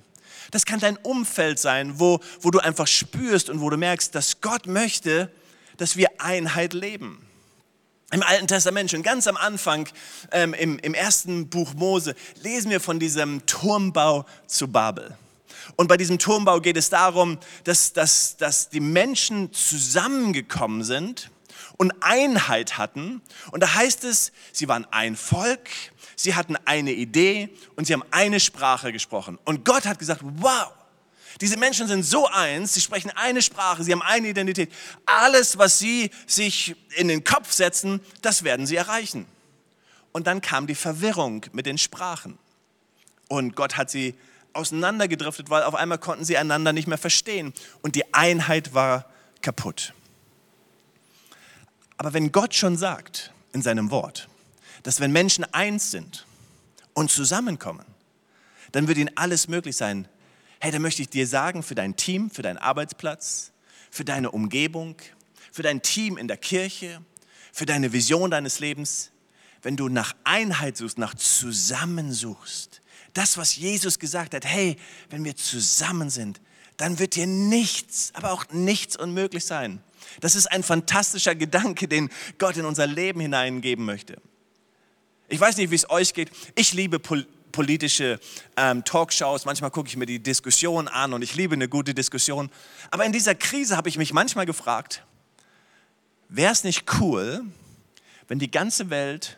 Das 0.51 0.65
kann 0.65 0.81
dein 0.81 0.97
Umfeld 0.97 1.59
sein, 1.59 2.01
wo, 2.01 2.21
wo 2.41 2.51
du 2.51 2.59
einfach 2.59 2.87
spürst 2.87 3.49
und 3.49 3.61
wo 3.61 3.71
du 3.71 3.77
merkst, 3.77 4.15
dass 4.15 4.41
Gott 4.41 4.67
möchte, 4.67 5.31
dass 5.77 5.97
wir 5.97 6.09
Einheit 6.19 6.73
leben. 6.73 7.25
Im 8.11 8.23
Alten 8.23 8.47
Testament, 8.47 8.91
schon 8.91 9.03
ganz 9.03 9.27
am 9.27 9.37
Anfang, 9.37 9.89
ähm, 10.33 10.55
im, 10.55 10.79
im 10.79 10.95
ersten 10.95 11.49
Buch 11.49 11.75
Mose, 11.75 12.15
lesen 12.43 12.71
wir 12.71 12.81
von 12.81 12.99
diesem 12.99 13.45
Turmbau 13.45 14.25
zu 14.47 14.69
Babel. 14.69 15.17
Und 15.77 15.89
bei 15.89 15.97
diesem 15.97 16.19
Turmbau 16.19 16.61
geht 16.61 16.77
es 16.77 16.91
darum, 16.91 17.39
dass, 17.65 17.93
dass, 17.93 18.37
dass 18.37 18.69
die 18.69 18.81
Menschen 18.81 19.53
zusammengekommen 19.53 20.85
sind 20.85 21.31
und 21.77 21.93
Einheit 22.01 22.77
hatten. 22.77 23.23
Und 23.51 23.63
da 23.63 23.75
heißt 23.75 24.05
es, 24.05 24.33
sie 24.53 24.69
waren 24.69 24.87
ein 24.91 25.17
Volk, 25.17 25.69
sie 26.17 26.35
hatten 26.35 26.57
eine 26.65 26.93
Idee 26.93 27.49
und 27.77 27.87
sie 27.87 27.95
haben 27.95 28.05
eine 28.11 28.41
Sprache 28.41 28.93
gesprochen. 28.93 29.39
Und 29.45 29.65
Gott 29.65 29.87
hat 29.87 29.99
gesagt, 29.99 30.21
wow, 30.23 30.73
diese 31.41 31.57
Menschen 31.57 31.87
sind 31.87 32.03
so 32.03 32.27
eins, 32.27 32.75
sie 32.75 32.81
sprechen 32.81 33.13
eine 33.15 33.43
Sprache, 33.43 33.85
sie 33.85 33.93
haben 33.93 34.03
eine 34.03 34.29
Identität. 34.29 34.73
Alles, 35.07 35.57
was 35.57 35.79
sie 35.79 36.11
sich 36.27 36.75
in 36.97 37.09
den 37.09 37.23
Kopf 37.23 37.53
setzen, 37.53 38.01
das 38.23 38.43
werden 38.43 38.67
sie 38.67 38.77
erreichen. 38.77 39.27
Und 40.11 40.27
dann 40.27 40.41
kam 40.41 40.67
die 40.67 40.75
Verwirrung 40.75 41.47
mit 41.53 41.67
den 41.67 41.79
Sprachen. 41.79 42.39
Und 43.29 43.55
Gott 43.55 43.77
hat 43.77 43.91
sie 43.91 44.15
auseinandergedriftet, 44.59 45.49
weil 45.49 45.63
auf 45.63 45.75
einmal 45.75 45.99
konnten 45.99 46.25
sie 46.25 46.37
einander 46.37 46.73
nicht 46.73 46.89
mehr 46.89 46.99
verstehen. 46.99 47.55
Und 47.81 47.95
die 47.95 48.13
Einheit 48.13 48.75
war 48.75 49.07
kaputt. 49.41 49.95
Aber 51.97 52.13
wenn 52.13 52.31
Gott 52.33 52.55
schon 52.55 52.77
sagt 52.77 53.33
in 53.53 53.63
seinem 53.63 53.91
Wort, 53.91 54.29
dass 54.83 55.01
wenn 55.01 55.13
Menschen 55.13 55.45
eins 55.53 55.91
sind 55.91 56.27
und 56.95 57.11
zusammenkommen, 57.11 57.85
dann 58.73 58.87
wird 58.89 58.99
ihnen 58.99 59.17
alles 59.17 59.49
möglich 59.49 59.77
sein. 59.77 60.09
Hey, 60.61 60.71
da 60.71 60.79
möchte 60.79 61.03
ich 61.03 61.09
dir 61.09 61.27
sagen, 61.27 61.63
für 61.63 61.75
dein 61.75 61.97
Team, 61.97 62.31
für 62.31 62.43
deinen 62.43 62.59
Arbeitsplatz, 62.59 63.53
für 63.91 64.05
deine 64.05 64.31
Umgebung, 64.31 64.97
für 65.53 65.63
dein 65.63 65.83
Team 65.83 66.19
in 66.19 66.29
der 66.29 66.37
Kirche, 66.37 67.01
für 67.53 67.67
deine 67.67 67.93
Vision 67.93 68.31
deines 68.31 68.61
Lebens, 68.61 69.11
wenn 69.63 69.77
du 69.77 69.89
nach 69.89 70.15
Einheit 70.25 70.77
suchst, 70.77 70.99
nach 70.99 71.15
Zusammen 71.15 72.13
suchst, 72.13 72.81
das, 73.15 73.37
was 73.37 73.57
Jesus 73.57 73.99
gesagt 73.99 74.35
hat, 74.35 74.45
hey, 74.45 74.77
wenn 75.11 75.25
wir 75.25 75.35
zusammen 75.37 76.11
sind, 76.11 76.41
dann 76.77 76.99
wird 76.99 77.17
dir 77.17 77.27
nichts, 77.27 78.13
aber 78.15 78.33
auch 78.33 78.45
nichts 78.53 78.97
unmöglich 78.97 79.45
sein. 79.45 79.83
Das 80.21 80.35
ist 80.35 80.47
ein 80.47 80.63
fantastischer 80.63 81.35
Gedanke, 81.35 81.89
den 81.89 82.11
Gott 82.39 82.57
in 82.57 82.65
unser 82.65 82.87
Leben 82.87 83.21
hineingeben 83.21 83.85
möchte. 83.85 84.21
Ich 85.29 85.41
weiß 85.41 85.57
nicht, 85.57 85.71
wie 85.71 85.75
es 85.75 85.91
euch 85.91 86.15
geht. 86.15 86.31
Ich 86.55 86.73
liebe 86.73 86.99
Pol 86.99 87.27
politische 87.51 88.21
ähm, 88.57 88.85
Talkshows. 88.85 89.47
Manchmal 89.47 89.71
gucke 89.71 89.89
ich 89.89 89.97
mir 89.97 90.07
die 90.07 90.23
Diskussion 90.23 90.87
an 90.87 91.13
und 91.13 91.23
ich 91.23 91.35
liebe 91.35 91.55
eine 91.55 91.69
gute 91.69 91.95
Diskussion. 91.95 92.51
Aber 92.91 93.05
in 93.05 93.13
dieser 93.13 93.35
Krise 93.35 93.77
habe 93.77 93.89
ich 93.89 93.97
mich 93.97 94.13
manchmal 94.13 94.47
gefragt, 94.47 95.03
wäre 96.29 96.53
es 96.53 96.63
nicht 96.63 96.85
cool, 97.01 97.43
wenn 98.29 98.39
die 98.39 98.51
ganze 98.51 98.91
Welt 98.91 99.38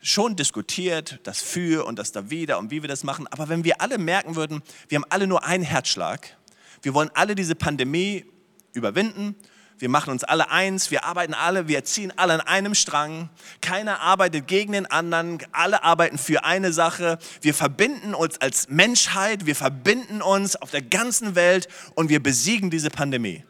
schon 0.00 0.36
diskutiert, 0.36 1.20
das 1.24 1.40
für 1.42 1.86
und 1.86 1.98
das 1.98 2.12
da 2.12 2.30
wieder 2.30 2.58
und 2.58 2.70
wie 2.70 2.82
wir 2.82 2.88
das 2.88 3.04
machen, 3.04 3.26
aber 3.28 3.48
wenn 3.48 3.64
wir 3.64 3.80
alle 3.80 3.98
merken 3.98 4.36
würden, 4.36 4.62
wir 4.88 4.96
haben 4.96 5.06
alle 5.10 5.26
nur 5.26 5.44
einen 5.44 5.64
Herzschlag, 5.64 6.36
wir 6.82 6.94
wollen 6.94 7.10
alle 7.14 7.34
diese 7.34 7.54
Pandemie 7.54 8.24
überwinden 8.72 9.36
wir 9.80 9.88
machen 9.88 10.10
uns 10.10 10.24
alle 10.24 10.50
eins, 10.50 10.90
wir 10.90 11.04
arbeiten 11.04 11.32
alle, 11.32 11.66
wir 11.66 11.84
ziehen 11.84 12.12
alle 12.16 12.34
an 12.34 12.40
einem 12.42 12.74
Strang. 12.74 13.30
Keiner 13.62 14.00
arbeitet 14.00 14.46
gegen 14.46 14.72
den 14.72 14.84
anderen, 14.84 15.38
alle 15.52 15.82
arbeiten 15.82 16.18
für 16.18 16.44
eine 16.44 16.72
Sache. 16.72 17.18
Wir 17.40 17.54
verbinden 17.54 18.14
uns 18.14 18.38
als 18.42 18.68
Menschheit, 18.68 19.46
wir 19.46 19.56
verbinden 19.56 20.20
uns 20.20 20.54
auf 20.54 20.70
der 20.70 20.82
ganzen 20.82 21.34
Welt 21.34 21.66
und 21.94 22.10
wir 22.10 22.22
besiegen 22.22 22.68
diese 22.68 22.90
Pandemie. 22.90 23.42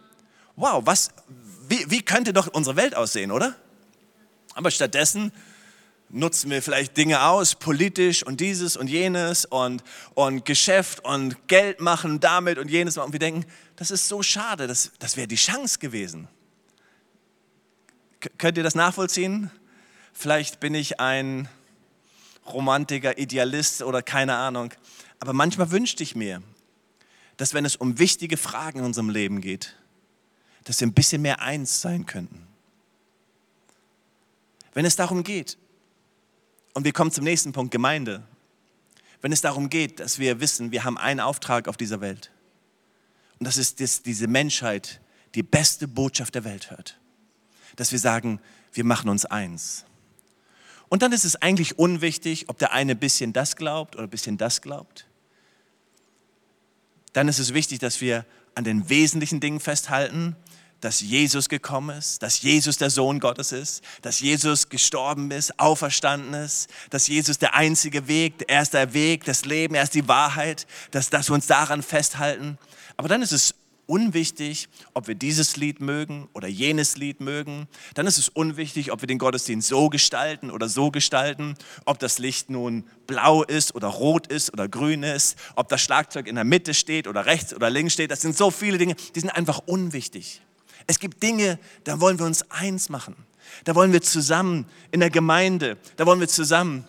Wow, 0.54 0.82
was, 0.86 1.10
wie, 1.68 1.90
wie 1.90 2.02
könnte 2.02 2.32
doch 2.32 2.46
unsere 2.46 2.76
Welt 2.76 2.94
aussehen, 2.94 3.32
oder? 3.32 3.56
Aber 4.54 4.70
stattdessen 4.70 5.32
nutzen 6.10 6.50
wir 6.50 6.62
vielleicht 6.62 6.96
Dinge 6.96 7.22
aus, 7.22 7.54
politisch 7.54 8.22
und 8.22 8.40
dieses 8.40 8.76
und 8.76 8.88
jenes 8.88 9.44
und, 9.44 9.82
und 10.14 10.44
Geschäft 10.44 11.04
und 11.04 11.48
Geld 11.48 11.80
machen 11.80 12.20
damit 12.20 12.58
und 12.58 12.68
jenes. 12.68 12.98
Und 12.98 13.12
wir 13.12 13.20
denken, 13.20 13.44
das 13.76 13.90
ist 13.90 14.08
so 14.08 14.22
schade, 14.22 14.66
das, 14.66 14.92
das 14.98 15.16
wäre 15.16 15.28
die 15.28 15.36
Chance 15.36 15.78
gewesen. 15.78 16.28
K 18.20 18.30
könnt 18.36 18.58
ihr 18.58 18.64
das 18.64 18.74
nachvollziehen? 18.74 19.50
Vielleicht 20.12 20.60
bin 20.60 20.74
ich 20.74 21.00
ein 21.00 21.48
Romantiker, 22.46 23.16
Idealist 23.16 23.82
oder 23.82 24.02
keine 24.02 24.36
Ahnung. 24.36 24.74
Aber 25.20 25.32
manchmal 25.32 25.70
wünschte 25.70 26.02
ich 26.02 26.16
mir, 26.16 26.42
dass 27.36 27.54
wenn 27.54 27.64
es 27.64 27.76
um 27.76 27.98
wichtige 27.98 28.36
Fragen 28.36 28.80
in 28.80 28.84
unserem 28.84 29.08
Leben 29.08 29.40
geht, 29.40 29.76
dass 30.64 30.80
wir 30.80 30.88
ein 30.88 30.92
bisschen 30.92 31.22
mehr 31.22 31.40
eins 31.40 31.80
sein 31.80 32.04
könnten. 32.04 32.46
Wenn 34.74 34.84
es 34.84 34.96
darum 34.96 35.24
geht, 35.24 35.56
und 36.74 36.84
wir 36.84 36.92
kommen 36.92 37.10
zum 37.10 37.24
nächsten 37.24 37.52
Punkt, 37.52 37.70
Gemeinde, 37.70 38.22
wenn 39.22 39.32
es 39.32 39.40
darum 39.40 39.68
geht, 39.68 40.00
dass 40.00 40.18
wir 40.18 40.40
wissen, 40.40 40.72
wir 40.72 40.84
haben 40.84 40.98
einen 40.98 41.20
Auftrag 41.20 41.68
auf 41.68 41.76
dieser 41.76 42.00
Welt, 42.00 42.30
und 43.40 43.46
das 43.46 43.56
ist, 43.56 43.80
dass 43.80 44.02
diese 44.02 44.28
Menschheit 44.28 45.00
die 45.34 45.42
beste 45.42 45.88
Botschaft 45.88 46.34
der 46.34 46.44
Welt 46.44 46.70
hört. 46.70 46.98
Dass 47.76 47.90
wir 47.90 47.98
sagen, 47.98 48.38
wir 48.72 48.84
machen 48.84 49.08
uns 49.08 49.24
eins. 49.24 49.86
Und 50.90 51.02
dann 51.02 51.12
ist 51.12 51.24
es 51.24 51.36
eigentlich 51.36 51.78
unwichtig, 51.78 52.48
ob 52.48 52.58
der 52.58 52.72
eine 52.72 52.92
ein 52.92 52.98
bisschen 52.98 53.32
das 53.32 53.56
glaubt 53.56 53.94
oder 53.94 54.04
ein 54.04 54.10
bisschen 54.10 54.36
das 54.36 54.60
glaubt. 54.60 55.06
Dann 57.14 57.28
ist 57.28 57.38
es 57.38 57.54
wichtig, 57.54 57.78
dass 57.78 58.00
wir 58.00 58.26
an 58.54 58.64
den 58.64 58.90
wesentlichen 58.90 59.40
Dingen 59.40 59.60
festhalten, 59.60 60.36
dass 60.80 61.00
Jesus 61.00 61.48
gekommen 61.48 61.96
ist, 61.96 62.22
dass 62.22 62.42
Jesus 62.42 62.78
der 62.78 62.90
Sohn 62.90 63.20
Gottes 63.20 63.52
ist, 63.52 63.82
dass 64.02 64.20
Jesus 64.20 64.68
gestorben 64.68 65.30
ist, 65.30 65.58
auferstanden 65.58 66.34
ist, 66.34 66.68
dass 66.90 67.08
Jesus 67.08 67.38
der 67.38 67.54
einzige 67.54 68.08
Weg, 68.08 68.44
er 68.48 68.62
ist 68.62 68.74
der 68.74 68.94
Weg, 68.94 69.24
das 69.24 69.44
Leben, 69.44 69.74
er 69.74 69.82
ist 69.82 69.94
die 69.94 70.08
Wahrheit, 70.08 70.66
dass, 70.90 71.10
dass 71.10 71.28
wir 71.28 71.34
uns 71.34 71.46
daran 71.46 71.82
festhalten. 71.82 72.58
Aber 72.96 73.08
dann 73.08 73.22
ist 73.22 73.32
es 73.32 73.54
unwichtig, 73.90 74.68
ob 74.94 75.08
wir 75.08 75.16
dieses 75.16 75.56
Lied 75.56 75.80
mögen 75.80 76.28
oder 76.32 76.46
jenes 76.46 76.96
Lied 76.96 77.20
mögen. 77.20 77.66
Dann 77.94 78.06
ist 78.06 78.18
es 78.18 78.28
unwichtig, 78.28 78.92
ob 78.92 79.02
wir 79.02 79.08
den 79.08 79.18
Gottesdienst 79.18 79.68
so 79.68 79.88
gestalten 79.88 80.52
oder 80.52 80.68
so 80.68 80.92
gestalten, 80.92 81.56
ob 81.86 81.98
das 81.98 82.18
Licht 82.20 82.50
nun 82.50 82.84
blau 83.08 83.42
ist 83.42 83.74
oder 83.74 83.88
rot 83.88 84.28
ist 84.28 84.52
oder 84.52 84.68
grün 84.68 85.02
ist, 85.02 85.36
ob 85.56 85.68
das 85.68 85.80
Schlagzeug 85.80 86.28
in 86.28 86.36
der 86.36 86.44
Mitte 86.44 86.72
steht 86.72 87.08
oder 87.08 87.26
rechts 87.26 87.52
oder 87.52 87.68
links 87.68 87.94
steht. 87.94 88.12
Das 88.12 88.20
sind 88.20 88.36
so 88.36 88.52
viele 88.52 88.78
Dinge, 88.78 88.94
die 89.16 89.20
sind 89.20 89.30
einfach 89.30 89.58
unwichtig. 89.66 90.40
Es 90.86 90.98
gibt 90.98 91.22
Dinge, 91.22 91.58
da 91.84 92.00
wollen 92.00 92.18
wir 92.18 92.26
uns 92.26 92.48
eins 92.50 92.88
machen. 92.88 93.16
Da 93.64 93.74
wollen 93.74 93.92
wir 93.92 94.02
zusammen 94.02 94.66
in 94.90 95.00
der 95.00 95.10
Gemeinde, 95.10 95.76
da 95.96 96.06
wollen 96.06 96.20
wir 96.20 96.28
zusammen 96.28 96.84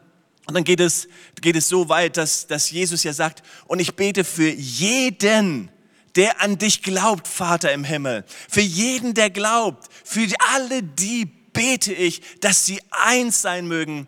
und 0.51 0.55
dann 0.55 0.63
geht 0.63 0.79
es, 0.79 1.07
geht 1.39 1.55
es 1.55 1.69
so 1.69 1.87
weit, 1.87 2.17
dass, 2.17 2.47
dass 2.47 2.71
Jesus 2.71 3.03
ja 3.03 3.13
sagt, 3.13 3.43
und 3.67 3.79
ich 3.79 3.95
bete 3.95 4.23
für 4.23 4.49
jeden, 4.49 5.69
der 6.15 6.41
an 6.41 6.57
dich 6.57 6.81
glaubt, 6.81 7.27
Vater 7.27 7.71
im 7.71 7.83
Himmel. 7.83 8.25
Für 8.49 8.61
jeden, 8.61 9.13
der 9.13 9.29
glaubt, 9.29 9.87
für 10.03 10.27
alle 10.53 10.83
die 10.83 11.25
bete 11.25 11.93
ich, 11.93 12.21
dass 12.39 12.65
sie 12.65 12.81
eins 12.89 13.41
sein 13.41 13.67
mögen, 13.67 14.07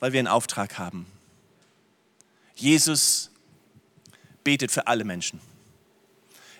weil 0.00 0.12
wir 0.12 0.18
einen 0.18 0.28
Auftrag 0.28 0.78
haben. 0.78 1.06
Jesus 2.54 3.30
betet 4.44 4.70
für 4.70 4.86
alle 4.86 5.04
Menschen. 5.04 5.40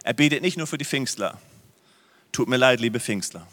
Er 0.03 0.15
betet 0.15 0.41
nicht 0.41 0.57
nur 0.57 0.67
für 0.67 0.79
die 0.79 0.85
Pfingstler. 0.85 1.39
Tut 2.33 2.49
mir 2.49 2.57
leid, 2.57 2.81
liebe 2.81 3.01
Pfingstler. 3.01 3.47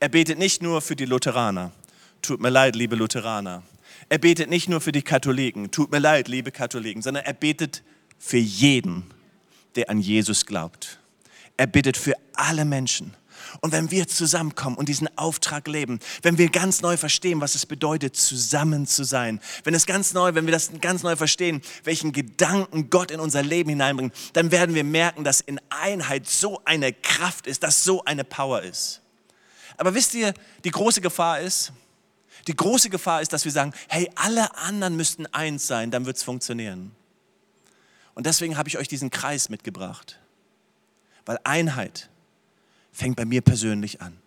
Er 0.00 0.08
betet 0.08 0.38
nicht 0.38 0.62
nur 0.62 0.80
für 0.80 0.96
die 0.96 1.04
Lutheraner. 1.04 1.72
Tut 2.22 2.40
mir 2.40 2.50
leid, 2.50 2.76
liebe 2.76 2.96
Lutheraner. 2.96 3.62
Er 4.08 4.18
betet 4.18 4.48
nicht 4.48 4.68
nur 4.68 4.80
für 4.80 4.92
die 4.92 5.02
Katholiken. 5.02 5.70
Tut 5.70 5.90
mir 5.90 5.98
leid, 5.98 6.28
liebe 6.28 6.50
Katholiken, 6.50 7.02
sondern 7.02 7.24
er 7.24 7.34
betet 7.34 7.82
für 8.18 8.38
jeden 8.38 9.04
der 9.78 9.90
an 9.90 10.00
Jesus 10.00 10.44
glaubt. 10.44 10.98
Er 11.56 11.68
bittet 11.68 11.96
für 11.96 12.14
alle 12.34 12.64
Menschen. 12.64 13.14
Und 13.60 13.72
wenn 13.72 13.90
wir 13.90 14.08
zusammenkommen 14.08 14.76
und 14.76 14.88
diesen 14.88 15.08
Auftrag 15.16 15.68
leben, 15.68 16.00
wenn 16.22 16.38
wir 16.38 16.48
ganz 16.50 16.82
neu 16.82 16.96
verstehen, 16.96 17.40
was 17.40 17.54
es 17.54 17.66
bedeutet, 17.66 18.16
zusammen 18.16 18.86
zu 18.86 19.04
sein, 19.04 19.40
wenn 19.64 19.74
es 19.74 19.86
ganz 19.86 20.12
neu, 20.12 20.34
wenn 20.34 20.46
wir 20.46 20.52
das 20.52 20.70
ganz 20.80 21.02
neu 21.02 21.16
verstehen, 21.16 21.62
welchen 21.84 22.12
Gedanken 22.12 22.90
Gott 22.90 23.10
in 23.10 23.20
unser 23.20 23.42
Leben 23.42 23.70
hineinbringt, 23.70 24.14
dann 24.34 24.50
werden 24.50 24.74
wir 24.74 24.84
merken, 24.84 25.24
dass 25.24 25.40
in 25.40 25.60
Einheit 25.70 26.28
so 26.28 26.60
eine 26.64 26.92
Kraft 26.92 27.46
ist, 27.46 27.62
dass 27.62 27.84
so 27.84 28.04
eine 28.04 28.24
Power 28.24 28.62
ist. 28.62 29.00
Aber 29.76 29.94
wisst 29.94 30.14
ihr, 30.14 30.34
die 30.64 30.70
große 30.70 31.00
Gefahr 31.00 31.40
ist, 31.40 31.72
die 32.46 32.56
große 32.56 32.90
Gefahr 32.90 33.22
ist, 33.22 33.32
dass 33.32 33.44
wir 33.44 33.52
sagen, 33.52 33.72
hey, 33.88 34.10
alle 34.14 34.56
anderen 34.56 34.96
müssten 34.96 35.26
eins 35.26 35.66
sein, 35.66 35.90
dann 35.90 36.06
wird 36.06 36.16
es 36.16 36.22
funktionieren. 36.22 36.92
Und 38.14 38.26
deswegen 38.26 38.56
habe 38.56 38.68
ich 38.68 38.78
euch 38.78 38.88
diesen 38.88 39.10
Kreis 39.10 39.48
mitgebracht. 39.48 40.18
Weil 41.24 41.38
Einheit 41.44 42.08
fängt 42.98 43.14
bei 43.14 43.24
mir 43.24 43.42
persönlich 43.42 44.02
an. 44.02 44.18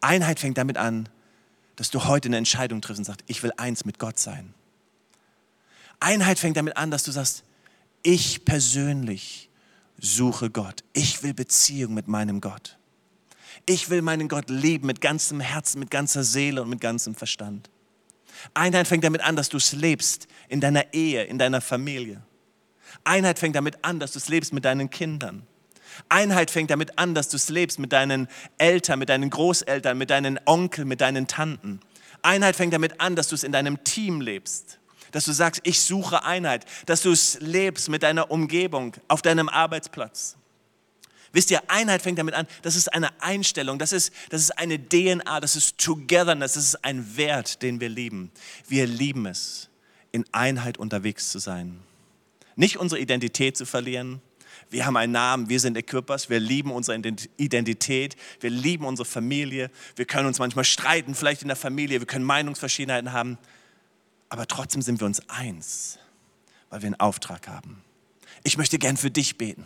Einheit 0.00 0.38
fängt 0.38 0.56
damit 0.56 0.78
an, 0.78 1.08
dass 1.74 1.90
du 1.90 2.04
heute 2.04 2.28
eine 2.28 2.36
Entscheidung 2.36 2.80
triffst 2.80 3.00
und 3.00 3.04
sagst, 3.06 3.24
ich 3.26 3.42
will 3.42 3.52
eins 3.56 3.84
mit 3.84 3.98
Gott 3.98 4.20
sein. 4.20 4.54
Einheit 5.98 6.38
fängt 6.38 6.56
damit 6.56 6.76
an, 6.76 6.92
dass 6.92 7.02
du 7.02 7.10
sagst, 7.10 7.42
ich 8.04 8.44
persönlich 8.44 9.50
suche 9.98 10.48
Gott. 10.50 10.84
Ich 10.92 11.24
will 11.24 11.34
Beziehung 11.34 11.92
mit 11.92 12.06
meinem 12.06 12.40
Gott. 12.40 12.78
Ich 13.66 13.90
will 13.90 14.02
meinen 14.02 14.28
Gott 14.28 14.48
lieben 14.48 14.86
mit 14.86 15.00
ganzem 15.00 15.40
Herzen, 15.40 15.80
mit 15.80 15.90
ganzer 15.90 16.22
Seele 16.22 16.62
und 16.62 16.68
mit 16.68 16.80
ganzem 16.80 17.16
Verstand. 17.16 17.68
Einheit 18.52 18.86
fängt 18.86 19.02
damit 19.02 19.22
an, 19.22 19.34
dass 19.34 19.48
du 19.48 19.56
es 19.56 19.72
lebst 19.72 20.28
in 20.48 20.60
deiner 20.60 20.94
Ehe, 20.94 21.24
in 21.24 21.38
deiner 21.38 21.60
Familie. 21.60 22.22
Einheit 23.02 23.40
fängt 23.40 23.56
damit 23.56 23.84
an, 23.84 23.98
dass 23.98 24.12
du 24.12 24.18
es 24.18 24.28
lebst 24.28 24.52
mit 24.52 24.64
deinen 24.64 24.90
Kindern. 24.90 25.44
Einheit 26.08 26.50
fängt 26.50 26.70
damit 26.70 26.98
an, 26.98 27.14
dass 27.14 27.28
du 27.28 27.36
es 27.36 27.48
lebst 27.48 27.78
mit 27.78 27.92
deinen 27.92 28.28
Eltern, 28.58 28.98
mit 28.98 29.08
deinen 29.08 29.30
Großeltern, 29.30 29.96
mit 29.96 30.10
deinen 30.10 30.40
Onkeln, 30.46 30.88
mit 30.88 31.00
deinen 31.00 31.26
Tanten. 31.26 31.80
Einheit 32.22 32.56
fängt 32.56 32.72
damit 32.72 33.00
an, 33.00 33.16
dass 33.16 33.28
du 33.28 33.34
es 33.34 33.44
in 33.44 33.52
deinem 33.52 33.82
Team 33.84 34.20
lebst. 34.20 34.78
Dass 35.12 35.26
du 35.26 35.32
sagst, 35.32 35.60
ich 35.64 35.80
suche 35.80 36.24
Einheit. 36.24 36.64
Dass 36.86 37.02
du 37.02 37.12
es 37.12 37.38
lebst 37.40 37.88
mit 37.88 38.02
deiner 38.02 38.30
Umgebung, 38.30 38.94
auf 39.08 39.22
deinem 39.22 39.48
Arbeitsplatz. 39.48 40.36
Wisst 41.34 41.50
ihr, 41.50 41.60
Einheit 41.68 42.00
fängt 42.00 42.20
damit 42.20 42.34
an, 42.34 42.46
das 42.62 42.76
ist 42.76 42.94
eine 42.94 43.10
Einstellung, 43.20 43.80
das 43.80 43.92
ist, 43.92 44.12
das 44.30 44.40
ist 44.40 44.56
eine 44.56 44.78
DNA, 44.78 45.40
das 45.40 45.56
ist 45.56 45.78
Togetherness, 45.78 46.52
das 46.52 46.64
ist 46.64 46.84
ein 46.84 47.16
Wert, 47.16 47.60
den 47.60 47.80
wir 47.80 47.88
lieben. 47.88 48.30
Wir 48.68 48.86
lieben 48.86 49.26
es, 49.26 49.68
in 50.12 50.24
Einheit 50.30 50.78
unterwegs 50.78 51.32
zu 51.32 51.40
sein. 51.40 51.80
Nicht 52.54 52.76
unsere 52.76 53.00
Identität 53.00 53.56
zu 53.56 53.66
verlieren. 53.66 54.22
Wir 54.74 54.86
haben 54.86 54.96
einen 54.96 55.12
Namen, 55.12 55.48
wir 55.48 55.60
sind 55.60 55.76
Equippers, 55.76 56.30
wir 56.30 56.40
lieben 56.40 56.72
unsere 56.72 56.98
Identität, 57.36 58.16
wir 58.40 58.50
lieben 58.50 58.86
unsere 58.86 59.06
Familie, 59.06 59.70
wir 59.94 60.04
können 60.04 60.26
uns 60.26 60.40
manchmal 60.40 60.64
streiten, 60.64 61.14
vielleicht 61.14 61.42
in 61.42 61.48
der 61.48 61.56
Familie, 61.56 62.00
wir 62.00 62.08
können 62.08 62.24
Meinungsverschiedenheiten 62.24 63.12
haben, 63.12 63.38
aber 64.30 64.48
trotzdem 64.48 64.82
sind 64.82 64.98
wir 64.98 65.06
uns 65.06 65.22
eins, 65.28 66.00
weil 66.70 66.82
wir 66.82 66.88
einen 66.88 66.98
Auftrag 66.98 67.46
haben. 67.46 67.84
Ich 68.42 68.58
möchte 68.58 68.80
gern 68.80 68.96
für 68.96 69.12
dich 69.12 69.38
beten. 69.38 69.64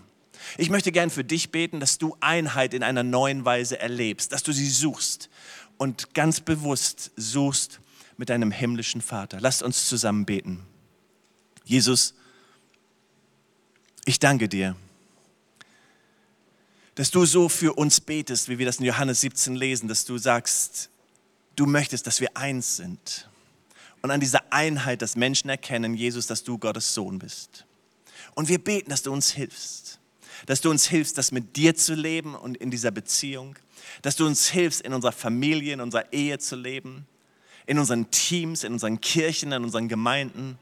Ich 0.59 0.69
möchte 0.69 0.93
gern 0.93 1.09
für 1.09 1.25
dich 1.25 1.51
beten, 1.53 1.81
dass 1.81 1.97
du 1.97 2.15
Einheit 2.21 2.75
in 2.75 2.83
einer 2.83 3.03
neuen 3.03 3.47
Weise 3.47 3.81
erlebst, 3.81 4.33
dass 4.33 4.43
du 4.43 4.53
sie 4.53 4.69
suchst 4.69 5.31
und 5.79 6.13
ganz 6.13 6.43
bewusst 6.43 7.13
suchst 7.17 7.81
mit 8.19 8.29
deinem 8.29 8.51
himmlischen 8.51 9.01
Vater. 9.01 9.41
Lasst 9.41 9.63
uns 9.63 9.89
zusammen 9.89 10.27
beten. 10.27 10.67
Jesus, 11.65 12.13
ich 14.05 14.19
danke 14.19 14.51
dir, 14.51 14.77
dass 16.99 17.13
du 17.13 17.25
so 17.25 17.49
für 17.49 17.75
uns 17.75 18.01
betest, 18.01 18.49
wie 18.49 18.59
wir 18.59 18.67
das 18.67 18.81
in 18.81 18.85
Johannes 18.85 19.21
17 19.21 19.55
lesen, 19.55 19.87
dass 19.87 20.05
du 20.05 20.19
sagst, 20.19 20.91
du 21.55 21.65
möchtest, 21.65 22.09
dass 22.09 22.21
wir 22.21 22.37
eins 22.37 22.75
sind. 22.75 23.31
Und 24.03 24.11
an 24.11 24.19
dieser 24.19 24.53
Einheit, 24.53 25.01
dass 25.01 25.15
Menschen 25.15 25.49
erkennen, 25.49 25.95
Jesus, 25.95 26.27
dass 26.27 26.43
du 26.43 26.59
Gottes 26.59 26.93
Sohn 26.93 27.21
bist. 27.21 27.67
Und 28.35 28.49
wir 28.49 28.59
beten, 28.59 28.91
dass 28.91 29.05
du 29.05 29.13
uns 29.13 29.31
hilfst. 29.31 30.01
Dass 30.47 30.61
du 30.61 30.71
uns 30.71 30.89
hilfst, 30.89 31.17
das 31.17 31.31
mit 31.31 31.55
dir 31.55 31.77
zu 31.77 31.95
leben 31.95 32.35
und 32.35 32.57
in 32.57 32.69
dieser 32.69 32.91
Beziehung. 32.91 33.55
Dass 34.03 34.17
du 34.17 34.27
uns 34.27 34.49
hilfst, 34.49 34.81
in 34.81 34.93
unserer 34.93 35.13
Familie, 35.13 35.75
in 35.75 35.81
unserer 35.81 36.13
Ehe 36.13 36.41
zu 36.41 36.57
leben. 36.57 37.07
In 37.67 37.79
unseren 37.79 38.11
Teams, 38.11 38.65
in 38.65 38.73
unseren 38.73 39.01
Kirchen, 39.01 39.53
in 39.53 39.63
unseren 39.63 39.87
Gemeinden 39.87 40.59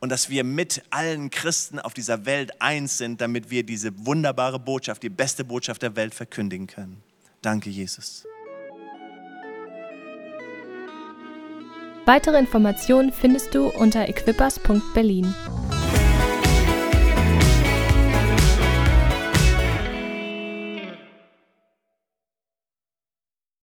und 0.00 0.10
dass 0.10 0.30
wir 0.30 0.44
mit 0.44 0.82
allen 0.90 1.30
Christen 1.30 1.78
auf 1.78 1.94
dieser 1.94 2.24
Welt 2.24 2.60
eins 2.60 2.98
sind, 2.98 3.20
damit 3.20 3.50
wir 3.50 3.62
diese 3.62 4.06
wunderbare 4.06 4.58
Botschaft, 4.58 5.02
die 5.02 5.10
beste 5.10 5.44
Botschaft 5.44 5.82
der 5.82 5.94
Welt 5.94 6.14
verkündigen 6.14 6.66
können. 6.66 7.02
Danke, 7.42 7.70
Jesus. 7.70 8.26
Weitere 12.06 12.38
Informationen 12.38 13.12
findest 13.12 13.54
du 13.54 13.68
unter 13.68 14.08
equippers.berlin. 14.08 15.32